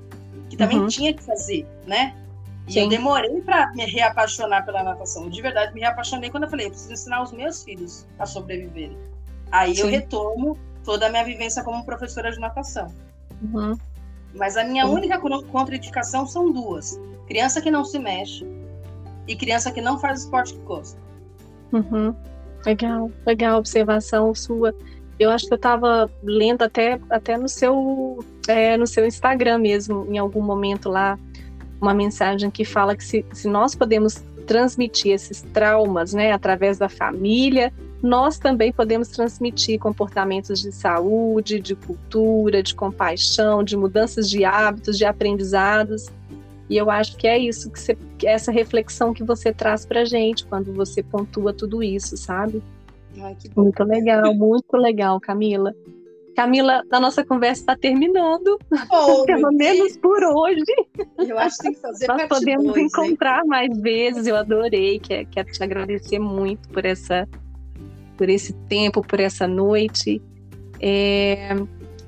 que 0.48 0.56
também 0.56 0.78
uhum. 0.78 0.86
tinha 0.86 1.12
que 1.12 1.22
fazer, 1.22 1.66
né? 1.86 2.14
E 2.68 2.74
Sim. 2.74 2.80
eu 2.80 2.88
demorei 2.88 3.40
para 3.40 3.72
me 3.72 3.84
reapaixonar 3.84 4.64
pela 4.64 4.82
natação. 4.82 5.28
De 5.28 5.42
verdade, 5.42 5.74
me 5.74 5.80
reapaixonei 5.80 6.30
quando 6.30 6.44
eu 6.44 6.50
falei, 6.50 6.66
eu 6.66 6.70
preciso 6.70 6.92
ensinar 6.92 7.22
os 7.22 7.32
meus 7.32 7.64
filhos 7.64 8.06
a 8.18 8.26
sobreviverem. 8.26 8.96
Aí 9.50 9.74
Sim. 9.74 9.82
eu 9.82 9.88
retomo 9.88 10.56
toda 10.84 11.06
a 11.06 11.10
minha 11.10 11.24
vivência 11.24 11.64
como 11.64 11.84
professora 11.84 12.30
de 12.30 12.38
natação. 12.38 12.92
Uhum. 13.42 13.76
Mas 14.34 14.56
a 14.56 14.64
minha 14.64 14.86
Sim. 14.86 14.92
única 14.92 15.18
contraindicação 15.18 16.26
são 16.26 16.52
duas: 16.52 16.98
criança 17.26 17.60
que 17.60 17.70
não 17.70 17.84
se 17.84 17.98
mexe 17.98 18.46
e 19.26 19.36
criança 19.36 19.72
que 19.72 19.80
não 19.80 19.98
faz 19.98 20.20
esporte 20.20 20.54
que 20.54 20.60
gosta. 20.60 21.00
Uhum. 21.72 22.14
Legal, 22.64 23.10
legal 23.26 23.58
observação 23.58 24.34
sua. 24.34 24.74
Eu 25.22 25.30
acho 25.30 25.46
que 25.46 25.52
eu 25.52 25.56
estava 25.56 26.10
lendo 26.22 26.62
até, 26.62 26.98
até 27.08 27.36
no, 27.36 27.48
seu, 27.48 28.24
é, 28.48 28.76
no 28.76 28.86
seu 28.86 29.06
Instagram 29.06 29.58
mesmo, 29.58 30.06
em 30.10 30.18
algum 30.18 30.42
momento 30.42 30.88
lá, 30.88 31.18
uma 31.80 31.94
mensagem 31.94 32.50
que 32.50 32.64
fala 32.64 32.96
que 32.96 33.04
se, 33.04 33.24
se 33.32 33.48
nós 33.48 33.74
podemos 33.74 34.22
transmitir 34.46 35.12
esses 35.12 35.42
traumas 35.42 36.12
né, 36.12 36.32
através 36.32 36.78
da 36.78 36.88
família, 36.88 37.72
nós 38.02 38.36
também 38.36 38.72
podemos 38.72 39.08
transmitir 39.08 39.78
comportamentos 39.78 40.60
de 40.60 40.72
saúde, 40.72 41.60
de 41.60 41.76
cultura, 41.76 42.62
de 42.62 42.74
compaixão, 42.74 43.62
de 43.62 43.76
mudanças 43.76 44.28
de 44.28 44.44
hábitos, 44.44 44.98
de 44.98 45.04
aprendizados. 45.04 46.08
E 46.68 46.76
eu 46.76 46.90
acho 46.90 47.16
que 47.16 47.28
é 47.28 47.38
isso 47.38 47.70
que 47.70 47.78
você, 47.78 47.96
essa 48.24 48.50
reflexão 48.50 49.14
que 49.14 49.22
você 49.22 49.52
traz 49.52 49.86
para 49.86 50.04
gente 50.04 50.44
quando 50.46 50.72
você 50.72 51.02
pontua 51.02 51.52
tudo 51.52 51.82
isso, 51.82 52.16
sabe? 52.16 52.60
Ai, 53.20 53.36
muito 53.56 53.84
legal, 53.84 54.34
muito 54.34 54.76
legal, 54.76 55.20
Camila. 55.20 55.74
Camila, 56.34 56.82
a 56.90 56.98
nossa 56.98 57.24
conversa 57.24 57.60
está 57.60 57.76
terminando, 57.76 58.58
oh, 58.90 59.24
pelo 59.26 59.52
menos 59.52 59.96
por 59.98 60.22
hoje. 60.24 60.64
Eu 61.18 61.38
acho 61.38 61.56
que 61.58 61.62
tem 61.64 61.74
que 61.74 61.80
fazer 61.80 62.06
Nós 62.08 62.22
podemos 62.24 62.72
dois, 62.72 62.86
encontrar 62.86 63.42
hein? 63.42 63.48
mais 63.48 63.78
vezes. 63.78 64.26
Eu 64.26 64.36
adorei, 64.36 64.98
quero, 64.98 65.28
quero 65.28 65.52
te 65.52 65.62
agradecer 65.62 66.18
muito 66.18 66.68
por 66.70 66.86
essa, 66.86 67.28
por 68.16 68.30
esse 68.30 68.54
tempo, 68.68 69.02
por 69.06 69.20
essa 69.20 69.46
noite. 69.46 70.22
É, 70.80 71.54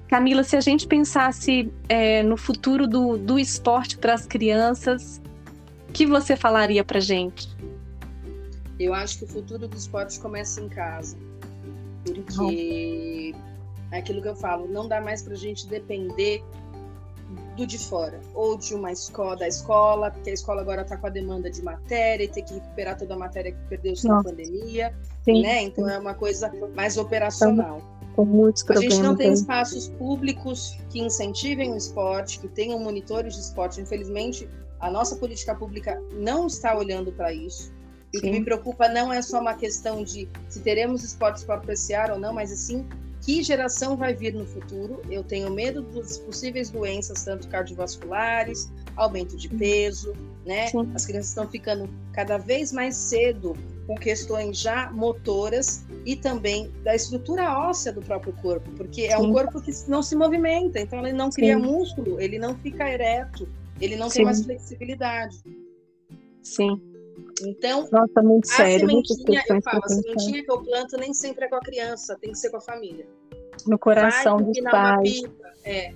Camila, 0.08 0.42
se 0.42 0.56
a 0.56 0.60
gente 0.60 0.86
pensasse 0.86 1.70
é, 1.88 2.22
no 2.22 2.36
futuro 2.36 2.86
do, 2.86 3.18
do 3.18 3.38
esporte 3.38 3.98
para 3.98 4.14
as 4.14 4.26
crianças, 4.26 5.20
o 5.88 5.92
que 5.92 6.06
você 6.06 6.34
falaria 6.34 6.82
para 6.82 6.98
gente? 6.98 7.48
Eu 8.78 8.92
acho 8.94 9.18
que 9.18 9.24
o 9.24 9.28
futuro 9.28 9.68
do 9.68 9.76
esporte 9.76 10.18
começa 10.20 10.60
em 10.60 10.68
casa. 10.68 11.16
Porque 12.04 13.34
é 13.90 13.98
aquilo 13.98 14.20
que 14.20 14.28
eu 14.28 14.36
falo, 14.36 14.68
não 14.68 14.88
dá 14.88 15.00
mais 15.00 15.22
para 15.22 15.34
a 15.34 15.36
gente 15.36 15.66
depender 15.66 16.42
do 17.56 17.66
de 17.66 17.78
fora, 17.78 18.20
ou 18.34 18.58
de 18.58 18.74
uma 18.74 18.90
escola, 18.92 19.36
da 19.36 19.46
escola, 19.46 20.10
porque 20.10 20.30
a 20.30 20.32
escola 20.32 20.60
agora 20.60 20.82
está 20.82 20.96
com 20.96 21.06
a 21.06 21.10
demanda 21.10 21.50
de 21.50 21.62
matéria 21.62 22.24
e 22.24 22.28
tem 22.28 22.44
que 22.44 22.54
recuperar 22.54 22.98
toda 22.98 23.14
a 23.14 23.16
matéria 23.16 23.52
que 23.52 23.58
perdeu-se 23.68 24.06
na 24.06 24.22
pandemia, 24.22 24.94
sim, 25.24 25.42
né? 25.42 25.62
Então 25.62 25.88
é 25.88 25.98
uma 25.98 26.14
coisa 26.14 26.52
mais 26.74 26.96
operacional. 26.96 27.80
Com 28.16 28.24
muitos 28.24 28.68
a 28.70 28.80
gente 28.80 29.00
não 29.00 29.16
tem 29.16 29.32
espaços 29.32 29.88
públicos 29.88 30.78
que 30.90 31.00
incentivem 31.00 31.72
o 31.72 31.76
esporte, 31.76 32.38
que 32.38 32.48
tenham 32.48 32.78
monitores 32.78 33.34
de 33.34 33.40
esporte. 33.40 33.80
Infelizmente, 33.80 34.48
a 34.78 34.90
nossa 34.90 35.16
política 35.16 35.54
pública 35.54 36.00
não 36.12 36.46
está 36.46 36.76
olhando 36.76 37.10
para 37.12 37.32
isso. 37.32 37.72
E 38.14 38.18
o 38.18 38.20
que 38.20 38.30
me 38.30 38.44
preocupa 38.44 38.88
não 38.88 39.12
é 39.12 39.20
só 39.20 39.40
uma 39.40 39.54
questão 39.54 40.04
de 40.04 40.28
se 40.48 40.60
teremos 40.60 41.02
esportes 41.02 41.42
para 41.42 41.56
apreciar 41.56 42.12
ou 42.12 42.18
não, 42.18 42.32
mas 42.32 42.52
assim, 42.52 42.86
que 43.20 43.42
geração 43.42 43.96
vai 43.96 44.14
vir 44.14 44.32
no 44.32 44.46
futuro. 44.46 45.02
Eu 45.10 45.24
tenho 45.24 45.50
medo 45.50 45.82
das 45.82 46.18
possíveis 46.18 46.70
doenças, 46.70 47.24
tanto 47.24 47.48
cardiovasculares, 47.48 48.70
aumento 48.94 49.36
de 49.36 49.48
peso, 49.48 50.12
né? 50.46 50.68
Sim. 50.68 50.88
As 50.94 51.04
crianças 51.04 51.30
estão 51.30 51.48
ficando 51.48 51.90
cada 52.12 52.38
vez 52.38 52.70
mais 52.70 52.94
cedo 52.94 53.56
com 53.84 53.96
questões 53.96 54.60
já 54.60 54.92
motoras 54.92 55.84
e 56.06 56.14
também 56.14 56.70
da 56.84 56.94
estrutura 56.94 57.58
óssea 57.58 57.92
do 57.92 58.00
próprio 58.00 58.32
corpo, 58.34 58.70
porque 58.76 59.02
é 59.02 59.18
um 59.18 59.32
corpo 59.32 59.60
que 59.60 59.72
não 59.88 60.04
se 60.04 60.14
movimenta, 60.14 60.78
então 60.78 61.00
ele 61.00 61.12
não 61.12 61.30
cria 61.30 61.56
Sim. 61.56 61.62
músculo, 61.62 62.20
ele 62.20 62.38
não 62.38 62.54
fica 62.54 62.88
ereto, 62.88 63.48
ele 63.80 63.96
não 63.96 64.08
tem 64.08 64.24
mais 64.24 64.44
flexibilidade. 64.44 65.36
Sim. 66.42 66.93
Então, 67.42 67.88
Nossa, 67.90 68.22
muito 68.22 68.50
a 68.50 68.54
sério, 68.54 68.88
sementinha, 68.88 69.42
eu 69.48 69.62
falo, 69.62 69.80
a 69.84 69.88
sementinha 69.88 70.44
que 70.44 70.50
eu 70.50 70.62
planto 70.62 70.96
nem 70.96 71.12
sempre 71.12 71.44
é 71.44 71.48
com 71.48 71.56
a 71.56 71.60
criança, 71.60 72.16
tem 72.20 72.32
que 72.32 72.38
ser 72.38 72.50
com 72.50 72.56
a 72.56 72.60
família. 72.60 73.06
No 73.66 73.78
coração 73.78 74.38
vai 74.38 74.46
dos 74.46 74.60
pais. 74.60 75.20
Pipa, 75.20 75.52
é. 75.64 75.94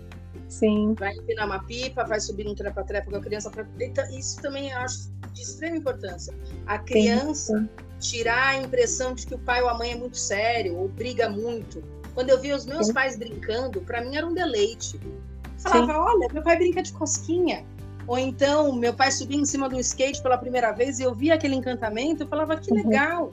Sim. 0.49 0.95
Vai 0.95 1.15
empinar 1.15 1.47
uma 1.47 1.63
pipa, 1.65 2.05
vai 2.05 2.21
subir 2.21 2.47
um 2.47 2.55
trepa-trepa 2.55 3.11
com 3.11 3.17
a 3.17 3.21
criança. 3.21 3.51
Pra... 3.51 3.67
Então, 3.81 4.05
isso 4.17 4.41
também 4.41 4.71
eu 4.71 4.79
acho 4.79 5.11
de 5.33 5.43
extrema 5.43 5.77
importância. 5.77 6.35
A 6.67 6.79
criança 6.79 7.59
sim, 7.59 7.65
sim. 7.65 7.69
tirar 7.99 8.49
a 8.49 8.57
impressão 8.57 9.15
de 9.15 9.27
que 9.27 9.35
o 9.35 9.39
pai 9.39 9.63
ou 9.63 9.69
a 9.69 9.75
mãe 9.75 9.93
é 9.93 9.97
muito 9.97 10.17
sério 10.17 10.77
ou 10.77 10.89
briga 10.89 11.29
muito. 11.29 11.83
Quando 12.15 12.31
eu 12.31 12.41
via 12.41 12.57
os 12.57 12.65
meus 12.65 12.87
sim. 12.87 12.93
pais 12.93 13.17
brincando, 13.17 13.81
para 13.83 14.01
mim 14.01 14.17
era 14.17 14.27
um 14.27 14.33
deleite. 14.33 14.99
Eu 15.05 15.71
falava, 15.71 15.99
olha, 15.99 16.29
meu 16.33 16.43
pai 16.43 16.57
brinca 16.57 16.83
de 16.83 16.93
cosquinha. 16.93 17.65
Ou 18.09 18.19
então, 18.19 18.73
meu 18.73 18.95
pai 18.95 19.13
subia 19.13 19.37
em 19.37 19.45
cima 19.45 19.69
do 19.69 19.79
skate 19.79 20.23
pela 20.23 20.39
primeira 20.39 20.73
vez 20.73 20.99
e 20.99 21.03
eu 21.03 21.15
via 21.15 21.35
aquele 21.35 21.55
encantamento, 21.55 22.23
eu 22.23 22.27
falava, 22.27 22.57
que 22.57 22.73
uhum. 22.73 22.79
legal. 22.79 23.33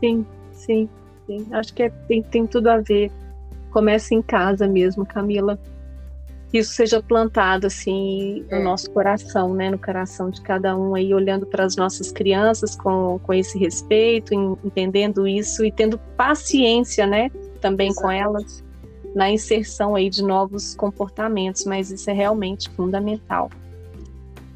Sim, 0.00 0.26
sim, 0.50 0.88
sim. 1.26 1.46
Acho 1.52 1.74
que 1.74 1.82
é, 1.82 1.90
tem, 1.90 2.22
tem 2.22 2.46
tudo 2.46 2.68
a 2.68 2.78
ver. 2.78 3.12
Começa 3.70 4.14
em 4.14 4.22
casa 4.22 4.66
mesmo, 4.66 5.04
Camila. 5.04 5.58
Que 6.48 6.58
isso 6.58 6.72
seja 6.72 7.02
plantado 7.02 7.66
assim 7.66 8.46
no 8.50 8.56
é. 8.56 8.62
nosso 8.62 8.90
coração, 8.90 9.52
né? 9.52 9.68
No 9.68 9.78
coração 9.78 10.30
de 10.30 10.40
cada 10.40 10.74
um 10.74 10.94
aí, 10.94 11.12
olhando 11.12 11.44
para 11.44 11.64
as 11.64 11.76
nossas 11.76 12.10
crianças 12.10 12.74
com, 12.76 13.20
com 13.22 13.34
esse 13.34 13.58
respeito, 13.58 14.32
entendendo 14.64 15.28
isso 15.28 15.62
e 15.66 15.70
tendo 15.70 15.98
paciência, 16.16 17.06
né? 17.06 17.30
Também 17.60 17.92
com 17.92 18.10
elas 18.10 18.64
na 19.16 19.30
inserção 19.30 19.96
aí 19.96 20.10
de 20.10 20.22
novos 20.22 20.74
comportamentos, 20.74 21.64
mas 21.64 21.90
isso 21.90 22.10
é 22.10 22.12
realmente 22.12 22.68
fundamental. 22.68 23.50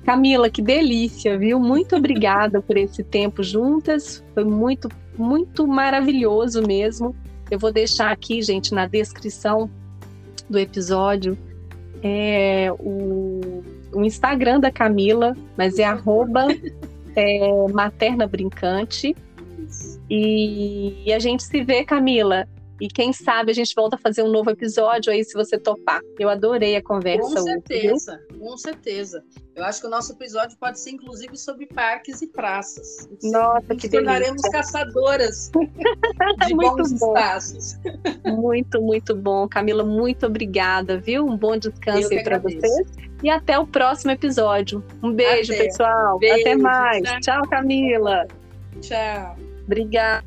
Camila, 0.04 0.50
que 0.50 0.60
delícia, 0.60 1.38
viu? 1.38 1.58
Muito 1.58 1.96
obrigada 1.96 2.60
por 2.60 2.76
esse 2.76 3.02
tempo 3.02 3.42
juntas. 3.42 4.22
Foi 4.34 4.44
muito, 4.44 4.90
muito 5.16 5.66
maravilhoso 5.66 6.62
mesmo. 6.62 7.16
Eu 7.50 7.58
vou 7.58 7.72
deixar 7.72 8.10
aqui, 8.10 8.42
gente, 8.42 8.74
na 8.74 8.86
descrição 8.86 9.70
do 10.48 10.58
episódio 10.58 11.38
é, 12.02 12.70
o, 12.78 13.62
o 13.94 14.04
Instagram 14.04 14.60
da 14.60 14.70
Camila, 14.70 15.34
mas 15.56 15.78
é 15.78 15.84
arroba 15.84 16.48
é, 17.16 17.66
materna 17.72 18.26
brincante. 18.26 19.16
E, 20.10 21.02
e 21.06 21.12
a 21.14 21.18
gente 21.18 21.44
se 21.44 21.64
vê, 21.64 21.82
Camila, 21.82 22.46
e 22.80 22.88
quem 22.88 23.12
sabe 23.12 23.50
a 23.50 23.54
gente 23.54 23.74
volta 23.74 23.96
a 23.96 23.98
fazer 23.98 24.22
um 24.22 24.30
novo 24.30 24.50
episódio 24.50 25.12
aí, 25.12 25.22
se 25.24 25.34
você 25.34 25.58
topar. 25.58 26.00
Eu 26.18 26.28
adorei 26.28 26.76
a 26.76 26.82
conversa. 26.82 27.34
Com 27.34 27.42
certeza, 27.42 28.20
hoje, 28.30 28.38
com 28.38 28.56
certeza. 28.56 29.24
Eu 29.54 29.64
acho 29.64 29.80
que 29.80 29.86
o 29.86 29.90
nosso 29.90 30.12
episódio 30.12 30.56
pode 30.58 30.80
ser, 30.80 30.90
inclusive, 30.90 31.36
sobre 31.36 31.66
parques 31.66 32.22
e 32.22 32.28
praças. 32.28 33.08
Nossa, 33.22 33.74
que 33.74 33.88
tornaremos 33.88 34.40
caçadoras 34.42 35.50
de 36.46 36.54
muito 36.54 36.76
bons 36.76 36.92
bom. 36.98 37.14
espaços. 37.14 37.78
Muito, 38.24 38.80
muito 38.80 39.14
bom. 39.14 39.46
Camila, 39.46 39.84
muito 39.84 40.26
obrigada, 40.26 40.98
viu? 40.98 41.26
Um 41.26 41.36
bom 41.36 41.56
descanso 41.58 42.08
aí 42.10 42.24
para 42.24 42.38
vocês. 42.38 42.86
E 43.22 43.28
até 43.28 43.58
o 43.58 43.66
próximo 43.66 44.12
episódio. 44.12 44.82
Um 45.02 45.12
beijo, 45.12 45.52
até. 45.52 45.64
pessoal. 45.64 46.18
Beijo, 46.18 46.40
até 46.40 46.56
mais. 46.56 47.02
Tchau. 47.02 47.20
tchau, 47.20 47.48
Camila. 47.50 48.26
Tchau. 48.80 49.36
Obrigada. 49.66 50.24